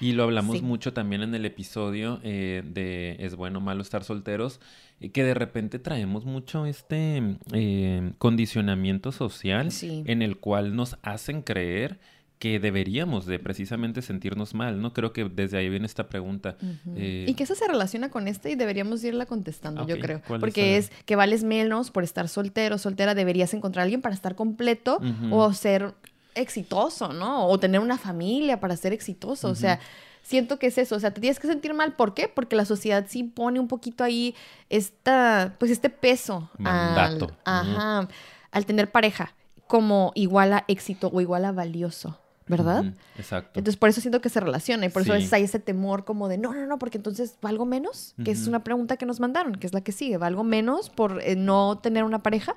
[0.00, 0.62] Y lo hablamos Sí.
[0.62, 4.60] mucho también en el episodio eh, de Es bueno o malo estar solteros,
[5.00, 10.02] eh, que de repente traemos mucho este eh, condicionamiento social Sí.
[10.06, 11.98] en el cual nos hacen creer
[12.44, 14.92] que deberíamos de precisamente sentirnos mal, ¿no?
[14.92, 16.58] Creo que desde ahí viene esta pregunta.
[16.94, 20.20] Eh, Y que esa se relaciona con esta y deberíamos irla contestando, yo creo.
[20.26, 23.84] ¿cuál es Porque la- es que vales menos por estar soltero, soltera, deberías encontrar a
[23.84, 25.94] alguien para estar completo o ser
[26.34, 27.46] exitoso, ¿no?
[27.48, 29.48] O tener una familia para ser exitoso.
[29.48, 29.80] O sea,
[30.22, 30.96] siento que es eso.
[30.96, 31.94] O sea, te tienes que sentir mal.
[31.96, 32.28] ¿Por qué?
[32.28, 34.34] Porque la sociedad sí pone un poquito ahí
[34.68, 36.50] esta, pues este peso.
[36.58, 37.30] Mandato.
[37.46, 38.08] Al, ajá,
[38.50, 39.32] al tener pareja
[39.66, 42.84] como igual a éxito o igual a valioso, ¿verdad?
[43.16, 43.58] exacto.
[43.58, 45.20] Entonces, por eso siento que se relaciona y por eso a Sí.
[45.22, 48.46] veces hay ese temor como de, no, no, no, porque entonces valgo menos, que es
[48.46, 51.78] una pregunta que nos mandaron, que es la que sigue, ¿valgo menos por eh, no
[51.78, 52.54] tener una pareja?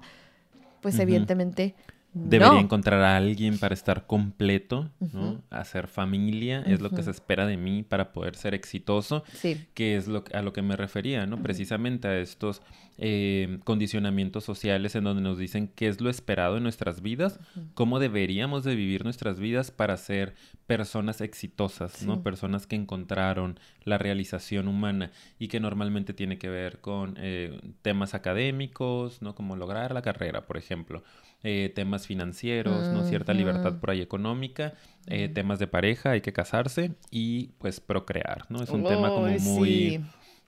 [0.82, 1.76] Pues evidentemente
[2.26, 2.60] Debería no.
[2.60, 4.90] encontrar a alguien para estar completo.
[5.50, 9.24] Hacer familia es lo que se espera de mí para poder ser exitoso.
[9.34, 11.42] Sí, que es lo, a lo que me refería, ¿no?
[11.42, 12.62] Precisamente a estos
[13.00, 17.40] eh, condicionamientos sociales en donde nos dicen qué es lo esperado en nuestras vidas,
[17.76, 20.34] cómo deberíamos de vivir nuestras vidas para ser
[20.66, 22.24] personas exitosas, ¿no?
[22.24, 28.16] Personas que encontraron la realización humana y que normalmente tiene que ver con eh, temas
[28.16, 29.36] académicos, ¿no?
[29.36, 31.04] Como lograr la carrera, por ejemplo.
[31.44, 33.04] Eh, temas financieros, ¿no?
[33.04, 33.80] Cierta libertad Ujú.
[33.80, 34.74] por ahí económica,
[35.08, 38.64] eh, temas de pareja, hay que casarse y pues procrear, ¿no?
[38.64, 39.92] Es un tema como Uy, muy...
[39.92, 40.00] sí.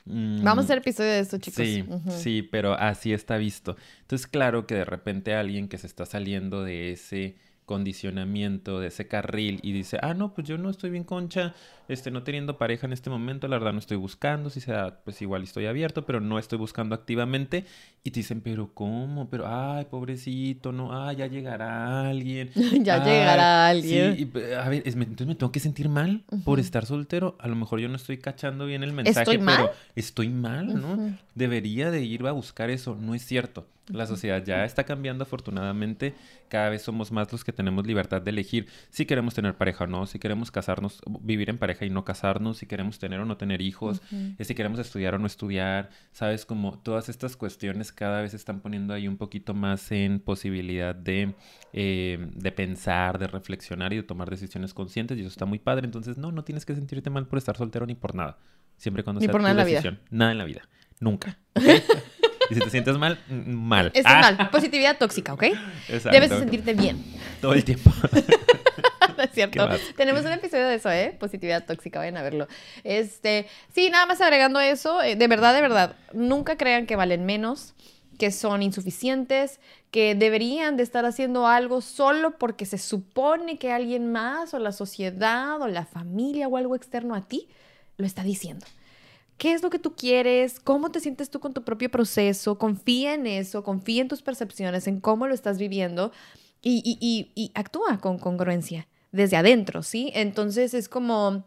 [0.06, 1.64] mm, Vamos a hacer episodio de esto, chicos.
[1.64, 3.78] Sí, sí, pero así está visto.
[4.02, 7.36] Entonces, claro que de repente alguien que se está saliendo de ese
[7.70, 11.54] condicionamiento, de ese carril y dice, ah, no, pues yo no estoy bien concha,
[11.88, 15.02] este, no teniendo pareja en este momento, la verdad no estoy buscando, si se da,
[15.04, 17.66] pues igual estoy abierto, pero no estoy buscando activamente.
[18.04, 19.30] Y te dicen, pero ¿cómo?
[19.30, 22.50] Pero, ay, pobrecito, no, ah, ya llegará alguien.
[22.84, 24.16] Ya Ay, llegará alguien.
[24.16, 26.86] Sí, y, pe- a ver, es- me- entonces me tengo que sentir mal por estar
[26.86, 27.36] soltero.
[27.40, 29.56] A lo mejor yo no estoy cachando bien el mensaje, ¿Estoy mal?
[29.58, 31.16] pero estoy mal, ¿no?
[31.36, 32.96] Debería de ir a buscar eso.
[33.00, 33.68] No es cierto.
[33.90, 36.14] La sociedad ya está cambiando afortunadamente.
[36.48, 39.88] Cada vez somos más los que tenemos libertad de elegir si queremos tener pareja o
[39.88, 43.38] no, si queremos casarnos, vivir en pareja y no casarnos, si queremos tener o no
[43.38, 45.90] tener hijos, eh, si queremos estudiar o no estudiar.
[46.12, 50.94] Sabes, como todas estas cuestiones cada vez están poniendo ahí un poquito más en posibilidad
[50.96, 51.34] de,
[51.74, 55.86] eh, de pensar, de reflexionar y de tomar decisiones conscientes y eso está muy padre.
[55.86, 58.38] Entonces, no, no tienes que sentirte mal por estar soltero ni por nada.
[58.78, 59.82] Siempre cuando Ni sea por tu nada en la vida.
[59.82, 60.00] decisión.
[60.10, 60.62] Nada en la vida.
[61.00, 61.38] Nunca.
[62.50, 63.92] y si te sientes mal, mal.
[63.94, 64.50] Esto Ah, es mal.
[64.50, 65.44] Positividad tóxica, ¿ok?
[65.44, 66.10] exacto.
[66.12, 67.04] Debes de sentirte bien.
[67.42, 67.92] Todo el tiempo.
[69.18, 69.68] ¿No es cierto?
[69.98, 71.16] Tenemos un episodio de eso, ¿eh?
[71.20, 72.48] Positividad tóxica, vayan a verlo.
[72.84, 77.26] Este, sí, nada más agregando eso, eh, de verdad, de verdad, nunca crean que valen
[77.26, 77.74] menos,
[78.18, 79.60] que son insuficientes,
[79.92, 84.72] que deberían de estar haciendo algo solo porque se supone que alguien más o la
[84.72, 87.50] sociedad o la familia o algo externo a ti
[87.98, 88.66] lo está diciendo.
[89.40, 90.60] ¿Qué es lo que tú quieres?
[90.60, 92.60] ¿Cómo te sientes tú con tu propio proceso?
[92.60, 96.12] Confía en eso, confía en tus percepciones, en cómo lo estás viviendo
[96.62, 100.12] y, y- y- y actúa con congruencia desde adentro, ¿sí?
[100.14, 101.44] Entonces es como,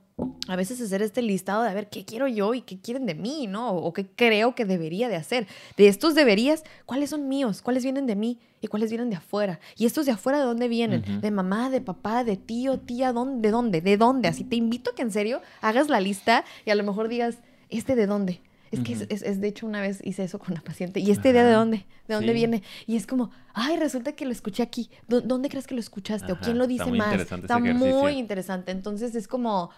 [0.48, 3.14] a veces hacer este listado de a ver qué quiero yo y qué quieren de
[3.14, 3.70] mí, ¿no?
[3.76, 5.46] O qué creo que debería de hacer.
[5.76, 7.62] De estos deberías, ¿cuáles son míos?
[7.62, 8.38] ¿Cuáles vienen de mí?
[8.62, 9.61] ¿Y cuáles vienen de afuera?
[9.76, 11.20] ¿Y estos de afuera de dónde vienen?
[11.20, 13.12] ¿De mamá, de papá, de tío, tía?
[13.12, 13.81] ¿De dónde?
[13.83, 14.28] ¿De dónde?
[14.28, 17.37] Así te invito a que en serio hagas la lista y a lo mejor digas,
[17.72, 18.40] ¿este de dónde?
[18.70, 20.98] Es que es, de hecho, una vez hice eso con una paciente.
[20.98, 21.85] ¿Y este día de dónde?
[22.08, 22.62] ¿De dónde viene?
[22.87, 24.88] Y es como, ay, resulta que lo escuché aquí.
[25.08, 26.32] ¿Dónde crees que lo escuchaste?
[26.32, 27.20] ¿O quién lo dice más?
[27.20, 28.72] Está muy interesante.
[28.72, 29.70] Entonces es como,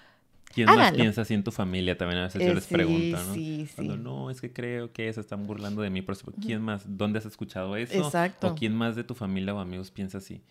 [0.54, 1.98] ¿Quién más piensa así en tu familia?
[1.98, 3.34] También a veces yo eh, les pregunto, ¿no?
[3.34, 6.00] Sí, Cuando no, es que creo que se están burlando de mí.
[6.00, 6.84] Por eso, ¿quién más?
[6.86, 7.94] ¿Dónde has escuchado eso?
[7.94, 8.48] Exacto.
[8.48, 10.42] ¿O quién más de tu familia o amigos piensa así?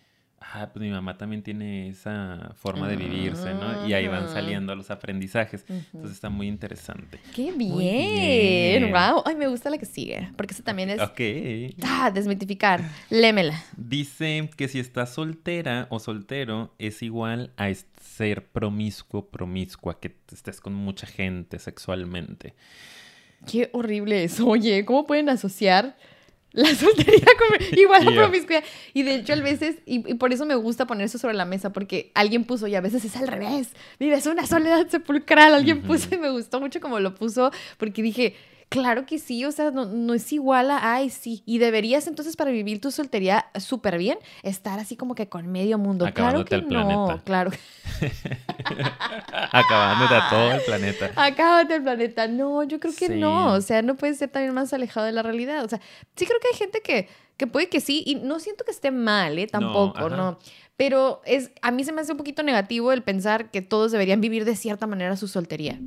[0.52, 3.88] Ah, pues mi mamá también tiene esa forma de vivirse, ¿no?
[3.88, 5.64] Y ahí van saliendo los aprendizajes.
[5.68, 7.18] Entonces está muy interesante.
[7.34, 8.92] ¡Qué bien!
[8.92, 9.22] ¡Wow!
[9.24, 10.30] Ay, me gusta la que sigue.
[10.36, 11.00] Porque eso también es...
[11.00, 11.20] Ok.
[11.82, 12.82] Ah, desmitificar.
[13.10, 13.60] Lémela.
[13.76, 17.68] Dice que si estás soltera o soltero es igual a
[18.00, 22.54] ser promiscuo, promiscua, que estés con mucha gente sexualmente.
[23.50, 24.46] Qué horrible eso.
[24.46, 25.96] Oye, ¿cómo pueden asociar
[26.54, 27.26] la soltería
[27.72, 28.64] igual a promiscuidad?
[28.94, 31.72] Y de hecho, a veces, y, por eso me gusta poner eso sobre la mesa,
[31.72, 33.72] porque alguien puso, y a veces es al revés.
[33.98, 35.54] Mira, es una soledad sepulcral.
[35.54, 38.34] Alguien puso y me gustó mucho como lo puso, porque dije,
[38.68, 41.42] Claro que sí, o sea, no, es igual a, ay, sí.
[41.46, 45.78] Y deberías entonces para vivir tu soltería súper bien, estar así como que con medio
[45.78, 46.06] mundo.
[46.12, 47.50] claro que el no, claro.
[49.52, 51.10] Acabándote a todo el planeta.
[51.16, 52.26] Acábate el planeta.
[52.26, 53.52] No, yo creo que no.
[53.52, 55.64] O sea, no puedes ser también más alejado de la realidad.
[55.64, 55.80] O sea,
[56.16, 58.90] sí creo que hay gente que, que puede que sí, y no siento que esté
[58.90, 59.46] mal, ¿eh?
[59.46, 60.38] Tampoco, no.
[60.76, 64.20] Pero es, a mí se me hace un poquito negativo el pensar que todos deberían
[64.20, 65.78] vivir de cierta manera su soltería.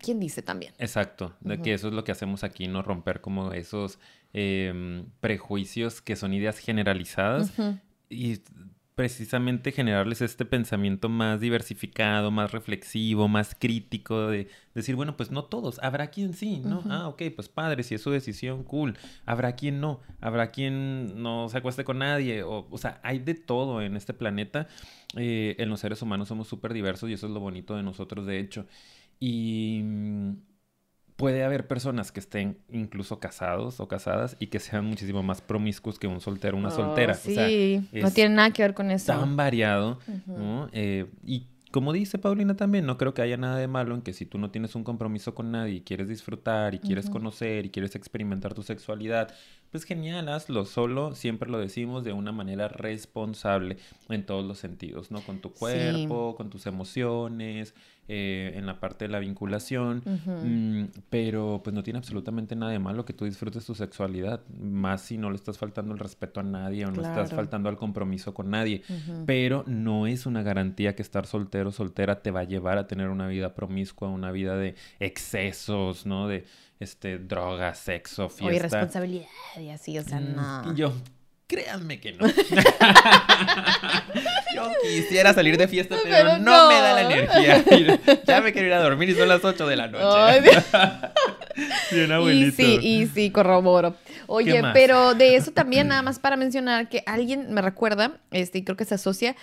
[0.00, 0.72] ¿Quién dice también?
[0.78, 3.98] Exacto, de que eso es lo que hacemos aquí, no romper como esos
[4.32, 7.52] em, prejuicios que son ideas generalizadas
[8.08, 8.40] y
[9.00, 15.44] precisamente generarles este pensamiento más diversificado, más reflexivo, más crítico, de decir, bueno, pues no
[15.44, 16.82] todos, habrá quien sí, ¿no?
[16.90, 18.98] Ah, ok, pues padre, si es su decisión, cool.
[19.24, 23.32] Habrá quien no, habrá quien no se acueste con nadie, o, o sea, hay de
[23.32, 24.68] todo en este planeta.
[25.16, 28.26] Eh, en los seres humanos somos súper diversos y eso es lo bonito de nosotros,
[28.26, 28.66] de hecho.
[29.20, 30.36] Y mm,
[31.16, 35.98] puede haber personas que estén incluso casados o casadas y que sean muchísimo más promiscuos
[35.98, 37.12] que un soltero o una oh, soltera.
[37.12, 39.12] Sí, no tiene nada que ver con eso.
[39.12, 40.70] Tan variado, ¿no?
[40.72, 44.12] Eh, y como dice Paulina también, no creo que haya nada de malo en que
[44.12, 47.70] si tú no tienes un compromiso con nadie y quieres disfrutar y quieres conocer y
[47.70, 49.32] quieres experimentar tu sexualidad,
[49.70, 53.76] pues genial, hazlo solo, siempre lo decimos de una manera responsable
[54.08, 55.20] en todos los sentidos, ¿no?
[55.20, 57.74] Con tu cuerpo, con tus emociones,
[58.12, 62.80] eh, en la parte de la vinculación, mm, pero pues no tiene absolutamente nada de
[62.80, 66.42] malo que tú disfrutes tu sexualidad, más si no le estás faltando el respeto a
[66.42, 68.82] nadie o no estás faltando al compromiso con nadie,
[69.26, 72.88] pero no es una garantía que estar soltero o soltera te va a llevar a
[72.88, 76.26] tener una vida promiscua, una vida de excesos, ¿no?
[76.26, 76.46] De
[76.80, 78.46] este drogas, sexo, fiesta.
[78.46, 79.28] O irresponsabilidad
[79.60, 80.74] y así, o sea, mm, no.
[80.74, 80.92] yo,
[81.50, 82.28] créanme que no.
[84.54, 87.64] Yo quisiera salir de fiesta, pero, no, me da la energía.
[88.26, 90.40] Ya me quiero ir a dormir y son las 8 de la noche.
[91.90, 92.62] Bien abuelito.
[92.62, 93.96] Y sí, y sí, corroboro.
[94.28, 98.62] Oye, pero de eso también, nada más para mencionar que alguien me recuerda, este, y
[98.62, 99.34] creo que se asocia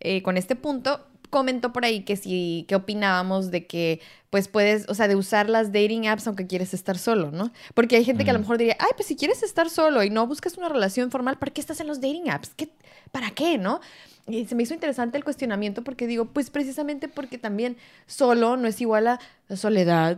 [0.00, 4.88] eh, con este punto, comentó por ahí que si, que opinábamos de que, pues puedes,
[4.88, 7.50] o sea, de usar las dating apps aunque quieres estar solo, ¿no?
[7.74, 10.10] Porque hay gente que a lo mejor diría, ay, pues si quieres estar solo y
[10.10, 12.52] no buscas una relación formal, ¿para qué estás en los dating apps?
[12.54, 12.68] ¿Qué,
[13.10, 13.80] ¿Para qué, no?
[14.28, 18.68] Y se me hizo interesante el cuestionamiento porque digo, pues precisamente porque también solo no
[18.68, 19.18] es igual a
[19.56, 20.16] soledad,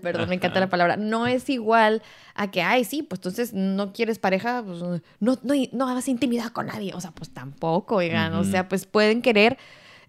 [0.00, 2.02] perdón, me encanta la palabra, no es igual
[2.34, 6.52] a que, ay, sí, pues entonces no quieres pareja, pues no, no, no hagas intimidad
[6.52, 9.58] con nadie, o sea, pues tampoco, oigan, o sea, pues pueden querer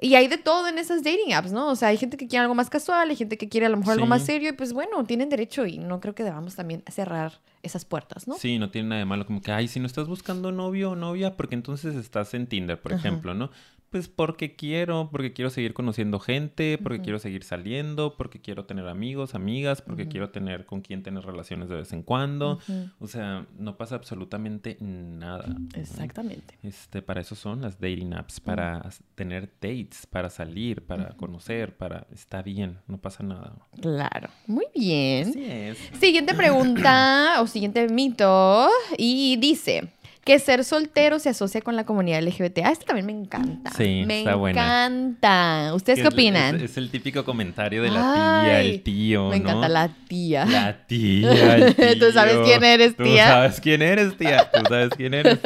[0.03, 1.69] y hay de todo en esas dating apps, ¿no?
[1.69, 3.77] O sea, hay gente que quiere algo más casual, hay gente que quiere a lo
[3.77, 6.83] mejor algo más serio, y pues bueno, tienen derecho y no creo que debamos también
[6.91, 8.35] cerrar esas puertas, ¿no?
[8.35, 10.95] Sí, no tiene nada de malo, como que, ay, si no estás buscando novio o
[10.97, 13.49] novia, porque entonces estás en Tinder, por ejemplo, ¿no?
[13.93, 18.87] Pues porque quiero, porque quiero seguir conociendo gente, porque quiero seguir saliendo, porque quiero tener
[18.87, 22.57] amigos, amigas, porque quiero tener con quien tener relaciones de vez en cuando.
[22.97, 25.45] O sea, no pasa absolutamente nada.
[25.75, 26.57] Exactamente.
[26.63, 28.81] Este, para eso son las dating apps, para
[29.13, 33.53] tener dates, para salir, para conocer, para está bien, no pasa nada.
[33.79, 34.29] Claro.
[34.47, 35.29] Muy bien.
[35.29, 35.77] Así es.
[35.99, 42.21] Siguiente pregunta o siguiente mito y dice, que ser soltero se asocia con la comunidad
[42.21, 42.59] LGBT.
[42.63, 43.71] Ah, esto también me encanta.
[43.71, 45.73] Sí, me está encanta.
[45.73, 46.61] ¿Ustedes qué opinan?
[46.61, 50.45] Es, el típico comentario de la tía, el tío, Me encanta la tía.
[50.45, 51.99] La tía, el tío.
[51.99, 53.05] ¿Tú sabes quién eres, tía?
[53.05, 54.49] Tú sabes quién eres, tía.
[54.51, 55.39] Tú sabes quién eres.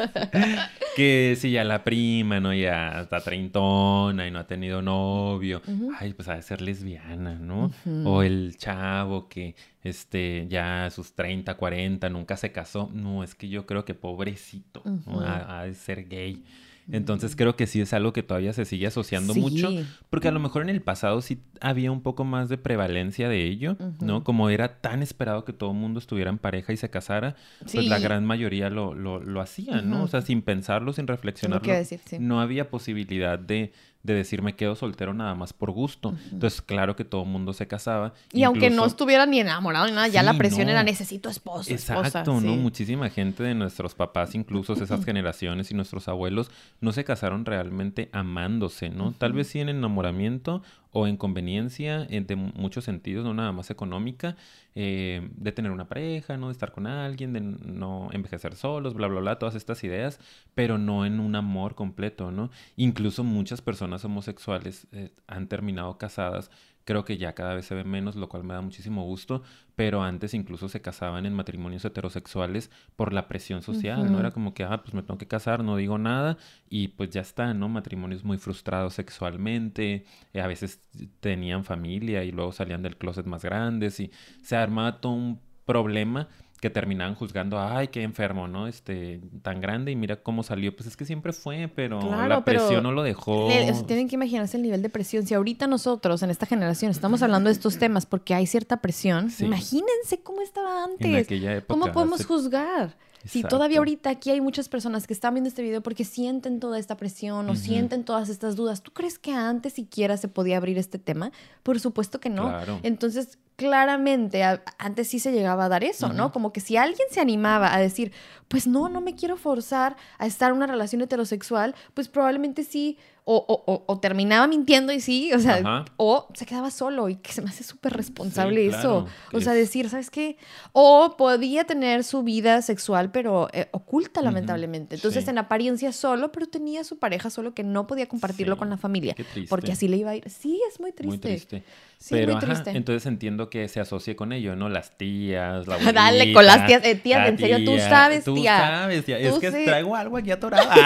[0.97, 2.55] Que si ya la prima, ¿no?
[2.55, 5.61] Ya está treintona y no ha tenido novio.
[5.99, 7.71] Ay, pues ha de ser lesbiana, ¿no?
[8.03, 12.89] O el chavo que este, ya a sus 30, 40, nunca se casó.
[12.91, 14.81] No, es que yo creo que pobrecito,
[15.23, 16.43] ha, de ser gay.
[16.91, 19.69] Entonces creo que sí es algo que todavía se sigue asociando mucho,
[20.09, 23.43] porque a lo mejor en el pasado sí había un poco más de prevalencia de
[23.45, 24.23] ello, ¿no?
[24.23, 27.87] Como era tan esperado que todo el mundo estuviera en pareja y se casara, pues
[27.87, 30.03] la gran mayoría lo, lo, lo hacían, ¿no?
[30.03, 31.73] O sea, sin pensarlo, sin reflexionarlo,
[32.19, 33.73] no había posibilidad de
[34.07, 36.15] de decir me quedo soltero nada más por gusto.
[36.31, 38.13] Entonces, claro que todo el mundo se casaba.
[38.31, 41.69] Y aunque no estuviera ni enamorado ni nada, ya la presión era necesito esposo.
[41.69, 42.55] Exacto, ¿no?
[42.55, 48.09] Muchísima gente de nuestros papás, incluso esas generaciones y nuestros abuelos, no se casaron realmente
[48.13, 49.11] amándose, ¿no?
[49.11, 54.35] Tal vez sí en enamoramiento o en conveniencia en muchos sentidos, no nada más económica,
[54.75, 56.47] eh, de tener una pareja, ¿no?
[56.47, 60.19] De estar con alguien, de no envejecer solos, bla, bla, bla, todas estas ideas,
[60.55, 62.49] pero no en un amor completo, ¿no?
[62.75, 66.51] Incluso muchas personas homosexuales eh, han terminado casadas
[66.87, 69.43] Creo que ya cada vez se ve menos, lo cual me da muchísimo gusto,
[69.75, 74.21] pero antes incluso se casaban en matrimonios heterosexuales por la presión social, ¿no?
[74.21, 76.37] Era como que, ah, pues me tengo que casar, no digo nada
[76.69, 77.67] y pues ya está, ¿no?
[77.67, 80.79] Matrimonios muy frustrados sexualmente, eh, a veces
[81.19, 84.09] tenían familia y luego salían del closet más grandes y
[84.41, 88.67] se armaba todo un problema que terminaban juzgando, ay, qué enfermo, ¿no?
[88.67, 90.75] Este, tan grande y mira cómo salió.
[90.75, 93.49] Pues es que siempre fue, pero la presión no lo dejó.
[93.85, 95.25] tienen que imaginarse el nivel de presión.
[95.25, 99.31] Si ahorita nosotros, en esta generación, estamos hablando de estos temas porque hay cierta presión,
[99.39, 101.27] imagínense cómo estaba antes.
[101.67, 102.95] ¿Cómo podemos juzgar?
[103.27, 106.79] Si todavía ahorita aquí hay muchas personas que están viendo este video porque sienten toda
[106.79, 108.81] esta presión o sienten todas estas dudas.
[108.81, 111.31] ¿Tú crees que antes siquiera se podía abrir este tema?
[111.63, 112.53] Por supuesto que no.
[112.83, 114.43] Entonces, claramente
[114.77, 116.31] antes sí se llegaba a dar eso, ¿no?
[116.31, 118.11] Como que si alguien se animaba a decir,
[118.47, 122.97] pues no, no me quiero forzar a estar en una relación heterosexual, pues probablemente sí
[123.29, 127.49] o, terminaba mintiendo y sí, o sea, o se quedaba solo y que se me
[127.49, 129.05] hace súper responsable eso.
[129.33, 130.37] O sea, decir, ¿sabes qué?
[130.71, 134.95] O podía tener su vida sexual, pero eh, oculta, lamentablemente.
[134.95, 138.77] Entonces, en apariencia solo, pero tenía su pareja solo que no podía compartirlo con la
[138.77, 139.15] familia.
[139.49, 140.29] Porque así le iba a ir.
[140.29, 141.07] Sí, es muy triste.
[141.09, 141.63] Muy triste.
[141.99, 142.69] Sí, pero, muy triste.
[142.71, 144.69] entonces entiendo que se asocie con ello, ¿no?
[144.69, 146.85] Las tías, la abuelita, Dale, con las tías.
[146.85, 148.55] Eh, tía, en serio, tú sabes, tú tía.
[148.55, 149.17] sabes, tía.
[149.17, 150.69] es que traigo algo aquí atorado.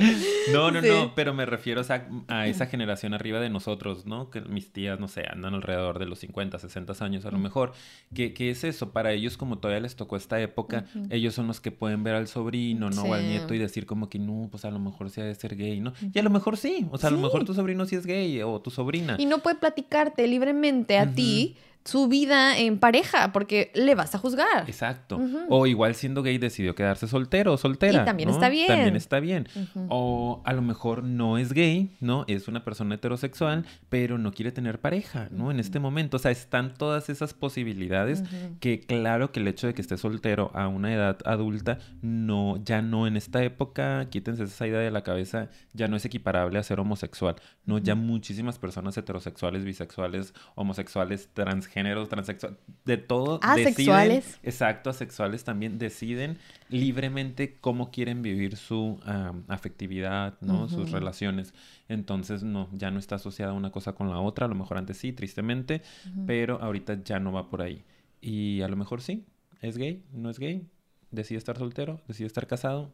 [0.52, 1.82] no, no, no, pero me refiero
[2.28, 4.30] a, esa generación arriba de nosotros, ¿no?
[4.30, 7.72] Que mis tías, no sé, andan alrededor de los 50, 60 años a lo mejor.
[8.14, 8.92] ¿Qué, es eso?
[8.92, 12.28] Para ellos, como todavía les tocó esta época, ellos son los que pueden ver al
[12.28, 13.02] sobrino, ¿no?
[13.02, 15.34] O al nieto y decir como que no, pues a lo mejor sí ha de
[15.34, 15.92] ser gay, ¿no?
[16.12, 18.40] Y a lo mejor sí, o sea, a lo mejor tu sobrino sí es gay
[18.42, 19.16] o tu sobrina.
[19.18, 24.18] Y no puede platicarte libremente a ti su vida en pareja, porque le vas a
[24.18, 24.64] juzgar.
[24.66, 25.20] Exacto.
[25.48, 28.02] O igual siendo gay decidió quedarse soltero o soltera.
[28.02, 28.66] Y también está bien.
[28.66, 29.48] También está bien.
[29.88, 32.24] O a lo mejor no es gay, ¿no?
[32.28, 35.50] Es una persona heterosexual, pero no quiere tener pareja, ¿no?
[35.50, 36.16] En este momento.
[36.16, 38.24] O sea, están todas esas posibilidades
[38.60, 42.82] que claro que el hecho de que esté soltero a una edad adulta, no, ya
[42.82, 46.62] no en esta época, quítense esa idea de la cabeza, ya no es equiparable a
[46.62, 47.78] ser homosexual, ¿no?
[47.78, 53.40] Ya muchísimas personas heterosexuales, bisexuales, homosexuales, trans géneros, transexuales, de todo.
[53.42, 54.38] Asexuales.
[54.42, 59.00] exacto, asexuales también deciden libremente cómo quieren vivir su
[59.48, 60.68] afectividad, ¿no?
[60.68, 61.54] Sus relaciones.
[61.88, 64.46] Entonces, no, ya no está asociada una cosa con la otra.
[64.46, 65.82] A lo mejor antes sí, tristemente,
[66.26, 67.84] pero ahorita ya no va por ahí.
[68.20, 69.24] Y a lo mejor sí,
[69.62, 70.66] es gay, no es gay,
[71.10, 72.92] decide estar soltero, decide estar casado,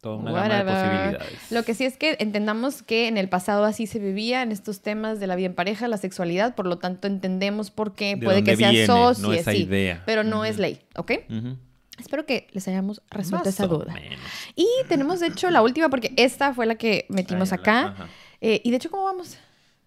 [0.00, 1.50] toda una gama de posibilidades.
[1.50, 4.82] Lo que sí es que entendamos que en el pasado así se vivía en estos
[4.82, 8.56] temas de la bien pareja, la sexualidad, por lo tanto entendemos por qué puede que
[8.56, 10.02] sea socio, esa idea.
[10.04, 11.12] pero no es ley, ¿ok?
[11.98, 13.94] Espero que les hayamos resuelto esa duda.
[14.56, 17.94] Y tenemos, de hecho, la última, porque esta fue la que metimos acá.
[18.40, 19.38] Eh, y de hecho, ¿cómo vamos?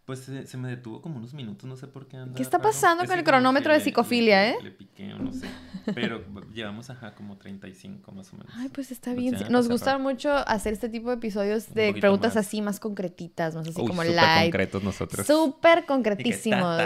[0.07, 2.33] Pues se, me detuvo como unos minutos, no sé por qué anda.
[2.33, 4.55] ¿Qué está pasando con el cronómetro de psicofilia, eh?
[4.63, 5.49] Le, piqué o no sé.
[5.93, 8.53] Pero llevamos, ajá, como 35 más o menos.
[8.55, 9.35] Ay, pues está bien.
[9.49, 13.85] Nos gusta mucho hacer este tipo de episodios de preguntas así más concretitas, más así
[13.85, 14.15] como light.
[14.15, 15.27] Súper concretos nosotros.
[15.27, 16.81] Súper concretísimos.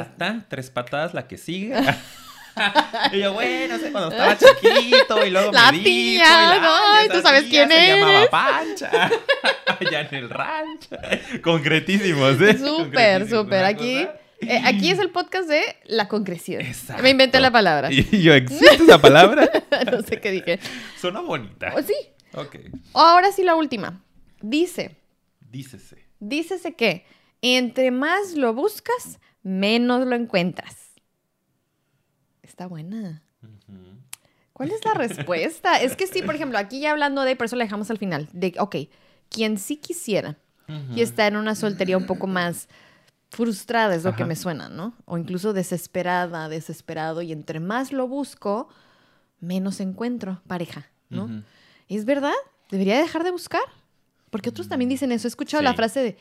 [0.49, 1.75] tres patadas, la que sigue.
[3.13, 7.21] y yo, bueno, sé, cuando estaba chiquito y luego la me tía, dijo, y ¿tú
[7.21, 7.99] sabes quién se es?
[7.99, 9.11] llamaba Pancha,
[9.79, 10.97] allá en el rancho.
[11.41, 12.57] Concretísimos, ¿eh?
[12.57, 13.65] Súper, súper.
[13.65, 14.07] Aquí...
[14.43, 16.61] Eh, aquí es el podcast de la concreción.
[16.61, 17.03] Exacto.
[17.03, 17.89] Me inventé la palabra.
[17.91, 19.47] ¿Y yo existe esa palabra?
[19.91, 20.59] no sé qué dije.
[20.99, 21.71] Suena bonita.
[21.75, 21.93] Oh, sí.
[22.33, 22.55] Ok.
[22.95, 24.03] Ahora sí la última.
[24.41, 24.95] Dice.
[25.51, 26.07] Dícese.
[26.19, 27.05] Dícese que
[27.43, 30.80] entre más lo buscas, menos lo encuentras.
[32.43, 33.21] Está buena.
[34.53, 35.77] ¿Cuál es la respuesta?
[35.81, 38.29] es que sí, por ejemplo, aquí ya hablando de, por eso la dejamos al final,
[38.33, 38.75] de, ok,
[39.29, 40.37] quien sí quisiera
[40.95, 42.69] y está en una soltería un poco más
[43.29, 44.93] frustrada, es lo que me suena, ¿no?
[45.03, 48.69] O incluso desesperada, desesperado, y entre más lo busco,
[49.41, 51.43] menos encuentro pareja, ¿no?
[51.89, 52.33] ¿Es verdad?
[52.69, 53.63] ¿Debería dejar de buscar?
[54.29, 55.27] Porque otros también mm, dicen eso.
[55.27, 56.17] He escuchado la frase de,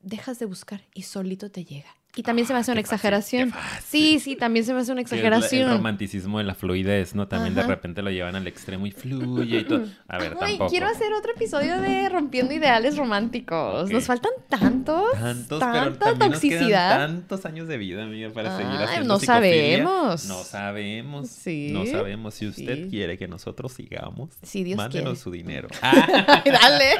[0.00, 1.94] dejas de buscar y solito te llega.
[2.16, 3.52] Y también se me hace una exageración.
[3.84, 5.70] sí, sí, también se me hace una exageración.
[5.70, 7.26] el, romanticismo de la fluidez, ¿no?
[7.26, 9.84] También de repente lo llevan al extremo y fluye y todo.
[10.06, 10.70] A ver, Ay, tampoco.
[10.70, 13.90] Quiero hacer otro episodio de Rompiendo Ideales Románticos.
[13.90, 15.12] Nos faltan tantos.
[15.12, 16.98] Tantos, tanta toxicidad.
[16.98, 20.26] tantos años de vida, amiga, para seguir haciendo No sabemos.
[20.26, 21.28] No sabemos.
[21.28, 21.70] Sí.
[21.72, 22.34] No sabemos.
[22.34, 25.68] Si usted quiere que nosotros sigamos, sí, Dios mándenos su dinero.
[25.82, 26.94] Dale.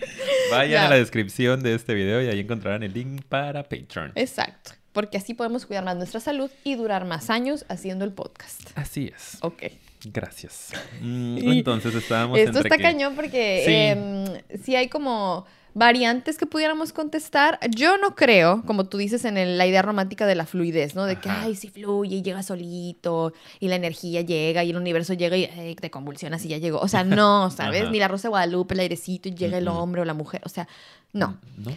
[0.50, 4.12] Vayan a la descripción de este video y ahí encontrarán el link para Patreon.
[4.14, 4.49] Exacto.
[4.92, 8.76] Porque así podemos cuidar más nuestra salud y durar más años haciendo el podcast.
[8.76, 9.38] Así es.
[9.42, 9.64] Ok.
[10.04, 10.72] Gracias.
[11.00, 12.38] Mm, entonces estábamos.
[12.38, 14.70] Esto está cañón porque sí.
[14.72, 17.58] Em, hay como variantes que pudiéramos contestar.
[17.70, 21.06] Yo no creo, como tú dices, en la idea romántica de la fluidez, ¿no?
[21.06, 25.14] De que, ay, sí fluye y llega solito y la energía llega y el universo
[25.14, 26.80] llega y te convulsionas y ya llegó.
[26.80, 27.90] O sea, no, ¿sabes?
[27.90, 30.42] Ni la rosa de Guadalupe, el airecito y llega el hombre o la mujer.
[30.44, 30.68] O sea,
[31.12, 31.38] no.
[31.56, 31.72] ¿No?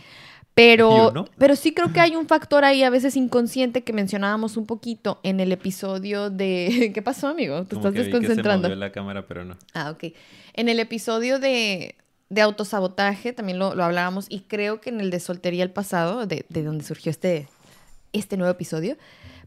[0.56, 4.68] Pero, pero sí creo que hay un factor ahí a veces inconsciente que mencionábamos un
[4.68, 6.92] poquito en el episodio de...
[6.94, 7.64] ¿Qué pasó, amigo?
[7.66, 8.68] Te estás desconcentrando.
[8.68, 9.58] se la cámara, pero no.
[9.74, 10.14] Ah, ok.
[10.54, 11.96] En el episodio de,
[12.30, 16.28] de autosabotaje también lo, lo, hablábamos y creo que en el de soltería el pasado,
[16.28, 17.48] de, de donde surgió este,
[18.12, 18.96] este nuevo episodio,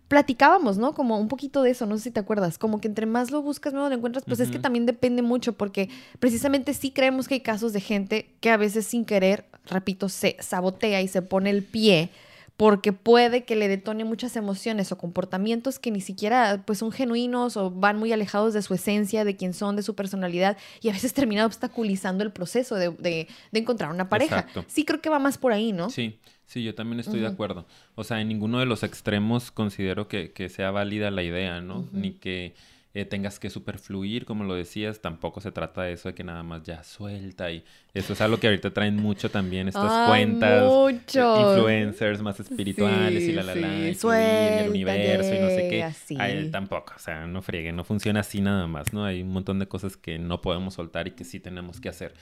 [0.09, 0.95] platicábamos, ¿no?
[0.95, 3.43] Como un poquito de eso, no sé si te acuerdas, como que entre más lo
[3.43, 5.89] buscas, más lo encuentras, pues es que también depende mucho porque
[6.21, 10.37] precisamente sí creemos que hay casos de gente que a veces sin querer, repito, se
[10.41, 12.11] sabotea y se pone el pie
[12.57, 17.57] porque puede que le detone muchas emociones o comportamientos que ni siquiera pues son genuinos
[17.57, 20.93] o van muy alejados de su esencia, de quién son, de su personalidad y a
[20.93, 24.47] veces termina obstaculizando el proceso de, de, encontrar una pareja.
[24.69, 25.91] Sí creo que va más por ahí, ¿no?
[25.91, 26.19] Sí.
[26.47, 27.67] Sí, yo también estoy de acuerdo.
[27.97, 31.89] O sea, en ninguno de los extremos considero que, que sea válida la idea, ¿no?
[31.91, 32.55] Ni que
[32.97, 36.43] eh, tengas que superfluir, como lo decías, tampoco se trata de eso de que nada
[36.43, 40.65] más ya suelta y eso es algo que ahorita traen mucho también estas cuentas,
[41.13, 46.49] influencers más espirituales y la la la, y el universo y no sé qué.
[46.51, 49.05] tampoco, o sea, no frieguen, no funciona así nada más, ¿no?
[49.05, 52.15] Hay un montón de cosas que no podemos soltar y que sí tenemos que hacer.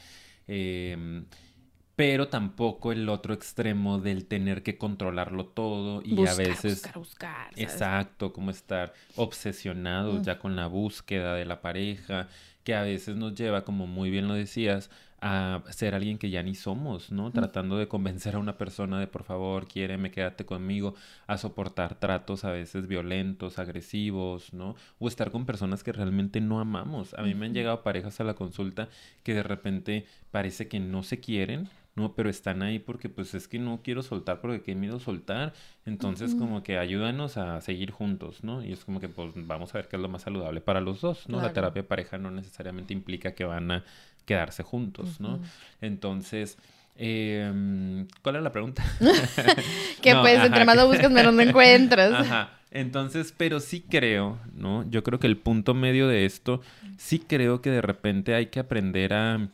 [0.49, 1.23] Eh,
[1.97, 7.51] pero tampoco el otro extremo del tener que controlarlo todo y a veces buscar, buscar,
[7.57, 12.29] exacto como estar obsesionados ya con la búsqueda de la pareja
[12.65, 14.91] que a veces nos lleva como muy bien lo decías
[15.27, 17.33] a ser alguien que ya ni somos, ¿no?
[17.33, 22.45] Tratando de convencer a una persona de por favor, quiéreme, quédate conmigo, a soportar tratos
[22.45, 24.77] a veces violentos, agresivos, ¿no?
[24.99, 27.15] O estar con personas que realmente no amamos.
[27.15, 28.91] A mí me han llegado parejas a la consulta
[29.23, 33.47] que de repente parece que no se quieren, no, pero están ahí porque pues es
[33.47, 35.53] que no quiero soltar porque qué miedo soltar.
[35.87, 38.65] Entonces como que ayúdanos a seguir juntos, ¿no?
[38.65, 41.01] Y es como que pues vamos a ver qué es lo más saludable para los
[41.01, 41.41] dos, ¿no?
[41.41, 43.85] La terapia de pareja no necesariamente implica que van a
[44.25, 45.41] quedarse juntos, ¿no?
[45.81, 46.59] Entonces...
[46.97, 48.85] Eh, ¿Cuál es la pregunta?
[50.01, 52.13] que pues entre más lo buscas menos lo encuentras.
[52.13, 52.51] Ajá.
[52.71, 54.89] Entonces, pero sí creo, ¿no?
[54.91, 56.61] Yo creo que el punto medio de esto,
[56.99, 59.49] sí creo que de repente hay que aprender a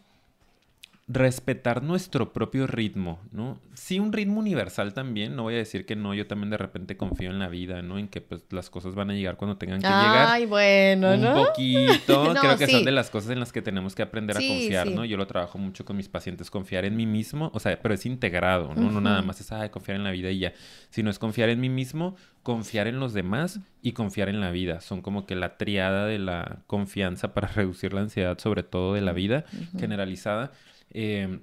[1.12, 3.58] respetar nuestro propio ritmo, ¿no?
[3.74, 6.96] Sí, un ritmo universal también, no voy a decir que no, yo también de repente
[6.96, 7.98] confío en la vida, ¿no?
[7.98, 10.28] En que pues las cosas van a llegar cuando tengan que llegar.
[10.28, 11.40] Ay, bueno, ¿no?
[11.40, 14.40] Un poquito, creo que son de las cosas en las que tenemos que aprender a
[14.40, 15.04] confiar, ¿no?
[15.04, 18.06] Yo lo trabajo mucho con mis pacientes, confiar en mí mismo, o sea, pero es
[18.06, 18.92] integrado, ¿no?
[18.92, 20.52] No nada más es, ay, confiar en la vida y ya,
[20.90, 24.80] sino es confiar en mí mismo, confiar en los demás y confiar en la vida.
[24.80, 29.00] Son como que la triada de la confianza para reducir la ansiedad, sobre todo de
[29.00, 29.44] la vida
[29.76, 30.52] generalizada.
[30.90, 31.40] Eh,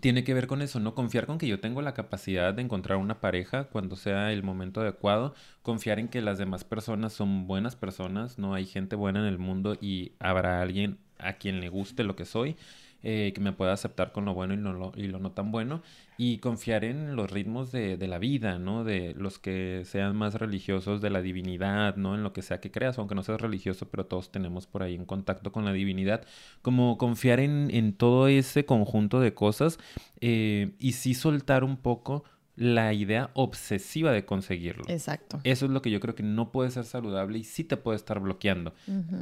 [0.00, 0.94] tiene que ver con eso, ¿no?
[0.94, 4.80] Confiar con que yo tengo la capacidad de encontrar una pareja cuando sea el momento
[4.80, 8.54] adecuado, confiar en que las demás personas son buenas personas, ¿no?
[8.54, 12.24] Hay gente buena en el mundo y habrá alguien a quien le guste lo que
[12.24, 12.56] soy
[13.04, 15.82] eh, que me pueda aceptar con lo bueno y lo, lo no tan bueno
[16.16, 18.82] y confiar en los ritmos de, la vida, ¿no?
[18.82, 22.14] De los que sean más religiosos de la divinidad, ¿no?
[22.14, 24.96] En lo que sea que creas, aunque no seas religioso, pero todos tenemos por ahí
[24.96, 26.24] un contacto con la divinidad,
[26.62, 29.78] como confiar en, en todo ese conjunto de cosas
[30.20, 32.24] eh, y sí soltar un poco
[32.56, 34.84] la idea obsesiva de conseguirlo.
[34.86, 35.40] Exacto.
[35.42, 37.96] Eso es lo que yo creo que no puede ser saludable y sí te puede
[37.96, 38.74] estar bloqueando.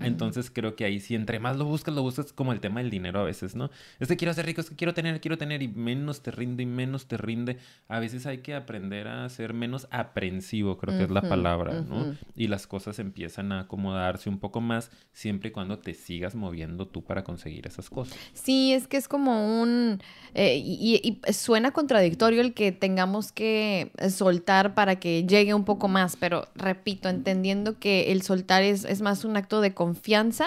[0.02, 2.90] Entonces creo que ahí sí, entre más lo buscas, lo buscas como el tema del
[2.90, 3.70] dinero a veces, ¿no?
[4.00, 6.64] Es que quiero ser rico, es que quiero tener, quiero tener y menos te rinde
[6.64, 7.56] y menos te rinde.
[7.88, 12.14] A veces hay que aprender a ser menos aprensivo, creo que es la palabra, ¿no?
[12.36, 16.86] Y las cosas empiezan a acomodarse un poco más siempre y cuando te sigas moviendo
[16.86, 18.18] tú para conseguir esas cosas.
[18.34, 20.02] Sí, es que es como un...
[20.34, 26.16] Eh, y suena contradictorio el que tengamos que soltar para que llegue un poco más,
[26.16, 30.46] pero repito, entendiendo que el soltar es, es más un acto de confianza,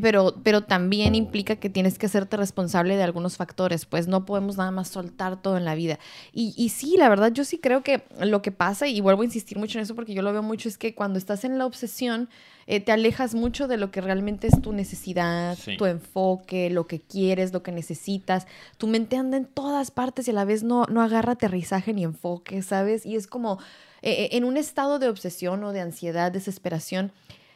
[0.00, 4.56] pero, pero también implica que tienes que hacerte responsable de algunos factores, pues no podemos
[4.56, 5.98] nada más soltar todo en la vida.
[6.32, 9.24] Y, y, sí, la verdad, yo sí creo que lo que pasa, y vuelvo a
[9.24, 11.66] insistir mucho en eso porque yo lo veo mucho, es que cuando estás en la
[11.66, 12.28] obsesión,
[12.66, 17.00] eh, te alejas mucho de lo que realmente es tu necesidad, tu enfoque, lo que
[17.00, 18.46] quieres, lo que necesitas.
[18.78, 22.04] Tu mente anda en todas partes y a la vez no, no agarra aterrizaje ni
[22.04, 23.04] enfoque, ¿sabes?
[23.04, 23.58] Y es como
[24.02, 27.12] eh, eh, en un estado de obsesión o de ansiedad, desesperación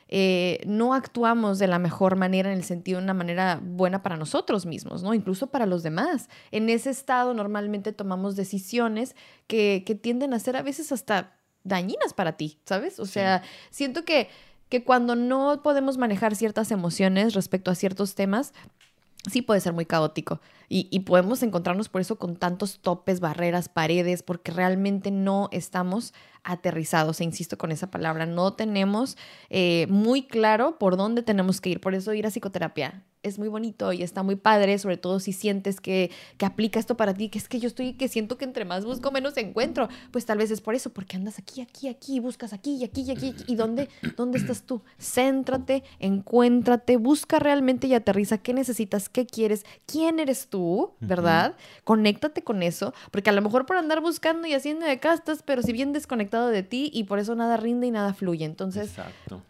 [0.09, 4.17] eh, no actuamos de la mejor manera en el sentido de una manera buena para
[4.17, 5.13] nosotros mismos, ¿no?
[5.13, 6.29] Incluso para los demás.
[6.51, 9.15] En ese estado normalmente tomamos decisiones
[9.47, 12.99] que, tienden a ser a veces hasta dañinas para ti, ¿sabes?
[13.01, 14.29] O sea, siento que,
[14.69, 18.55] que cuando no podemos manejar ciertas emociones respecto a ciertos temas,
[19.31, 20.41] sí puede ser muy caótico.
[20.71, 26.13] Y, podemos encontrarnos por eso con tantos topes, barreras, paredes, porque realmente no estamos
[26.45, 29.17] aterrizados, e insisto con esa palabra, no tenemos
[29.49, 31.81] eh, muy claro por dónde tenemos que ir.
[31.81, 35.33] Por eso ir a psicoterapia es muy bonito y está muy padre, sobre todo si
[35.33, 38.45] sientes que, que aplica esto para ti, que es que yo estoy, que siento que
[38.45, 39.89] entre más busco, menos encuentro.
[40.11, 43.03] Pues tal vez es por eso, porque andas aquí, aquí, aquí, buscas aquí y aquí
[43.03, 43.35] y aquí.
[43.47, 44.83] ¿Y dónde, dónde estás tú?
[44.99, 50.58] Céntrate, encuéntrate, busca realmente y aterriza qué necesitas, qué quieres, quién eres tú,
[51.01, 51.57] ¿verdad?
[51.85, 55.63] Conéctate con eso, porque a lo mejor por andar buscando y haciendo de castas, pero
[55.63, 58.45] si bien desconectado de ti y por eso nada rinde y nada fluye.
[58.45, 58.95] Entonces,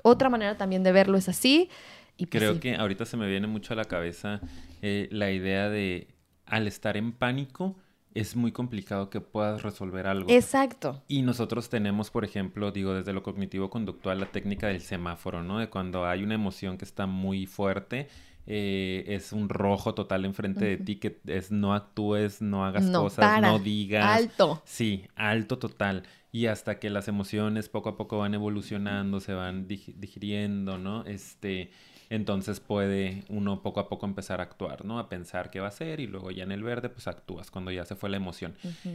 [0.02, 1.70] otra manera también de verlo es así.
[2.16, 4.40] Y pues Creo que ahorita se me viene mucho a la cabeza
[4.82, 6.08] eh, la idea de
[6.46, 7.76] al estar en pánico
[8.14, 10.30] es muy complicado que puedas resolver algo.
[10.30, 11.02] Exacto.
[11.08, 15.58] Y nosotros tenemos, por ejemplo, digo, desde lo cognitivo conductual, la técnica del semáforo, ¿no?
[15.58, 18.08] De cuando hay una emoción que está muy fuerte,
[18.50, 23.42] eh, es un rojo total enfrente de ti, que es no actúes, no hagas cosas,
[23.42, 24.04] no digas.
[24.04, 24.62] Alto.
[24.64, 29.66] Sí, alto total y hasta que las emociones poco a poco van evolucionando, se van
[29.66, 31.04] digiriendo, ¿no?
[31.04, 31.70] Este,
[32.10, 34.98] entonces puede uno poco a poco empezar a actuar, ¿no?
[34.98, 37.70] A pensar qué va a hacer y luego ya en el verde pues actúas cuando
[37.70, 38.54] ya se fue la emoción.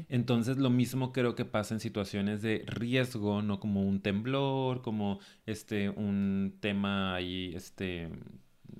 [0.10, 3.60] Entonces lo mismo creo que pasa en situaciones de riesgo, ¿no?
[3.60, 8.10] Como un temblor, como este, un tema ahí, este,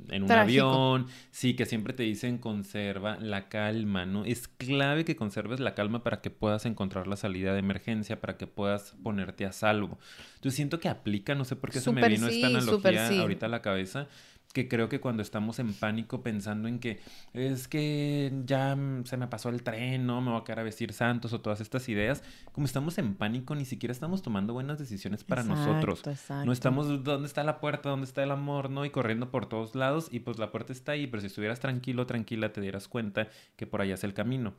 [0.10, 4.26] en un avión, sí, que siempre te dicen conserva la calma, ¿no?
[4.26, 8.38] Es clave que conserves la calma para que puedas encontrar la salida de emergencia, para
[8.38, 10.00] que puedas ponerte a salvo.
[10.36, 13.50] Entonces siento que aplica, no sé por qué se me vino esta analogía ahorita a
[13.50, 14.08] la cabeza,
[14.54, 17.00] que creo que cuando estamos en pánico pensando en que
[17.34, 20.94] es que ya se me pasó el tren, no me voy a quedar a vestir
[20.94, 25.24] santos o todas estas ideas, como estamos en pánico ni siquiera estamos tomando buenas decisiones
[25.24, 26.04] para nosotros.
[26.46, 28.86] No estamos dónde está la puerta, dónde está el amor, ¿no?
[28.86, 32.06] Y corriendo por todos lados y pues la puerta está ahí, pero si estuvieras tranquilo,
[32.06, 34.54] tranquila, te dieras cuenta que por allá es el camino.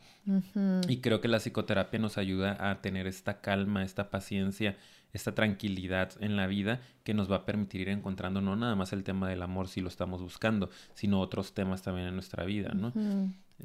[0.88, 4.76] Y creo que la psicoterapia nos ayuda a tener esta calma, esta paciencia
[5.14, 8.92] esta tranquilidad en la vida que nos va a permitir ir encontrando no nada más
[8.92, 12.72] el tema del amor si lo estamos buscando, sino otros temas también en nuestra vida,
[12.74, 12.92] ¿no?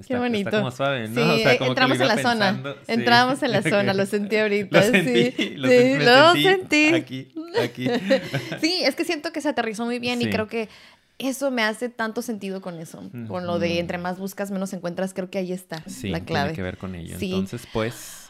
[0.07, 0.49] Qué bonito.
[0.49, 1.35] Está como suave, ¿no?
[1.35, 2.75] Sí, entramos en la zona.
[2.87, 4.79] Entramos en la zona, lo sentí ahorita.
[4.79, 6.93] Lo sentí, sí, lo, sí, lo sentí.
[6.93, 7.87] Aquí, aquí.
[8.61, 10.69] sí, es que siento que se aterrizó muy bien y creo que
[11.17, 13.03] eso me hace tanto sentido con eso.
[13.27, 15.15] Con lo de entre más buscas, menos encuentras.
[15.15, 16.49] Creo que ahí está la clave.
[16.49, 17.17] tiene que ver con ello.
[17.19, 18.28] Entonces, pues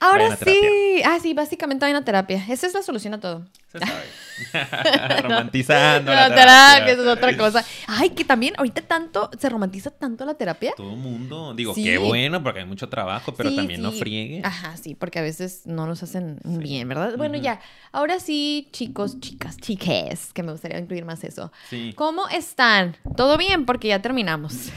[0.00, 1.02] Ahora sí.
[1.04, 2.44] Ah, sí, básicamente hay una terapia.
[2.48, 3.46] Esa es la solución a todo.
[3.72, 4.02] Se sabe.
[5.22, 6.92] Romantizando la, terapia.
[6.92, 7.64] Eso es otra cosa.
[7.86, 10.72] Ay, que también ahorita tanto, se romantiza tanto la terapia.
[10.76, 11.54] Todo el mundo.
[11.54, 14.42] Digo, qué bueno, porque hay mucho trabajo, pero también no friegue.
[14.44, 17.16] Ajá, sí, porque a veces no nos hacen bien, ¿verdad?
[17.16, 17.60] Bueno, ya.
[17.92, 21.52] Ahora sí, chicos, chicas, chiques, que me gustaría incluir más eso.
[21.68, 21.92] Sí.
[21.96, 22.96] ¿Cómo están?
[23.16, 23.66] ¿Todo bien?
[23.66, 24.70] Porque ya terminamos.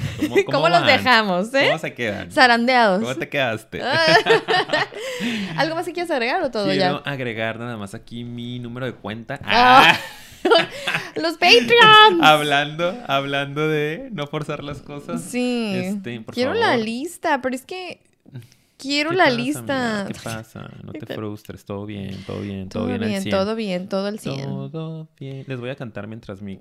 [0.52, 1.68] ¿Cómo, los dejamos, eh?
[1.68, 2.32] ¿Cómo se quedan?
[2.32, 3.02] Zarandeados.
[3.02, 3.82] ¿Cómo te quedaste?
[5.58, 7.12] ¿Algo más que quieres agregar o todo Quiero ya?
[7.12, 9.40] agregar nada más aquí mi número de cuenta.
[9.46, 9.98] Ah.
[11.16, 12.22] Los Patreons.
[12.22, 15.22] hablando, hablando de no forzar las cosas.
[15.22, 15.72] Sí.
[15.74, 18.02] Este, quiero la lista, pero es que
[18.78, 20.06] quiero la lista.
[20.08, 20.70] ¿Qué pasa?
[20.84, 24.20] No te frustres, todo bien, todo bien, todo, todo bien, bien, todo bien, todo el
[24.20, 24.42] 100.
[24.44, 25.46] Todo bien.
[25.48, 26.58] Les voy a cantar mientras mi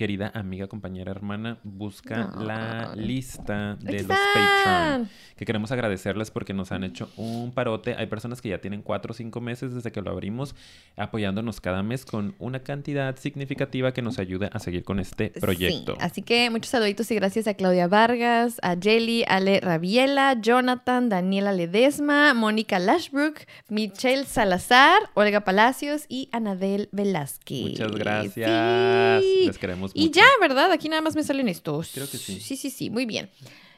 [0.00, 5.10] querida amiga, compañera, hermana, busca la lista de Aquí los Patreon.
[5.36, 7.94] Que queremos agradecerles porque nos han hecho un parote.
[7.96, 10.54] Hay personas que ya tienen cuatro o cinco meses desde que lo abrimos,
[10.96, 15.92] apoyándonos cada mes con una cantidad significativa que nos ayude a seguir con este proyecto.
[15.92, 21.10] Sí, así que muchos saluditos y gracias a Claudia Vargas, a Jelly, Ale Rabiela, Jonathan,
[21.10, 27.68] Daniela Ledesma, Mónica Lashbrook, Michelle Salazar, Olga Palacios y Anabel Velázquez.
[27.68, 29.22] Muchas gracias.
[29.22, 29.44] Sí.
[29.46, 30.20] Les queremos Y mucho.
[30.20, 30.70] ya, ¿verdad?
[30.72, 31.90] Aquí nada más me salen estos.
[31.94, 32.40] Creo que sí.
[32.40, 33.30] Sí, sí, sí, muy bien.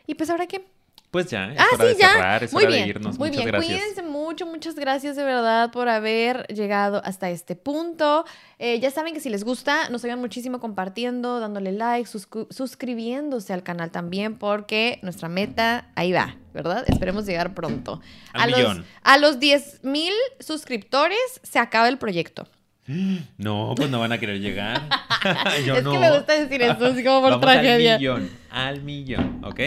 [0.07, 0.65] ¿Y pues ahora qué?
[1.11, 2.13] Pues ya, es Ah, hora sí, de ya.
[2.15, 3.19] cerrar, es muy hora bien, de irnos.
[3.19, 3.53] muy Muchas bien.
[3.55, 3.79] gracias.
[3.81, 8.25] Cuídense mucho, muchas gracias de verdad por haber llegado hasta este punto.
[8.59, 13.53] Eh, ya saben que si les gusta, nos ayudan muchísimo compartiendo, dándole like, suscri- suscribiéndose
[13.53, 16.83] al canal también, porque nuestra meta ahí va, ¿verdad?
[16.89, 18.01] Esperemos llegar pronto.
[18.33, 18.87] Al a los, millón.
[19.03, 22.49] a los 10 mil suscriptores se acaba el proyecto.
[23.39, 24.83] No, pues no van a querer llegar.
[25.67, 25.93] Yo es no.
[25.93, 27.95] que me gusta decir eso, así como por Vamos tragedia.
[27.95, 29.61] al millón, al millón, ¿ok?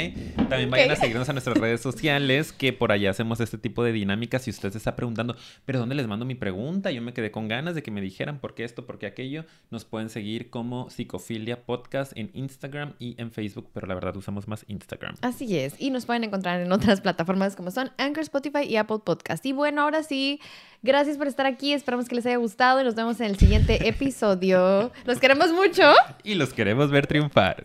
[0.50, 3.92] También vayan a seguirnos a nuestras redes sociales, que por allá hacemos este tipo de
[3.92, 4.44] dinámicas.
[4.44, 6.92] Si usted se está preguntando, ¿pero dónde les mando mi pregunta?
[6.92, 9.46] Yo me quedé con ganas de que me dijeran por qué esto, por qué aquello.
[9.72, 14.48] Nos pueden seguir como Psicofilia Podcast en Instagram y en Facebook, pero la verdad usamos
[14.48, 15.16] más Instagram.
[15.22, 19.00] Así es, y nos pueden encontrar en otras plataformas como son Anchor, Spotify y Apple
[19.04, 19.46] Podcast.
[19.46, 20.40] Y bueno, ahora sí,
[20.84, 23.88] gracias por estar aquí, esperamos que les haya gustado y nos vemos en el siguiente
[23.88, 24.92] episodio.
[25.06, 25.92] Los queremos mucho.
[26.24, 27.64] Y los queremos ver triunfar.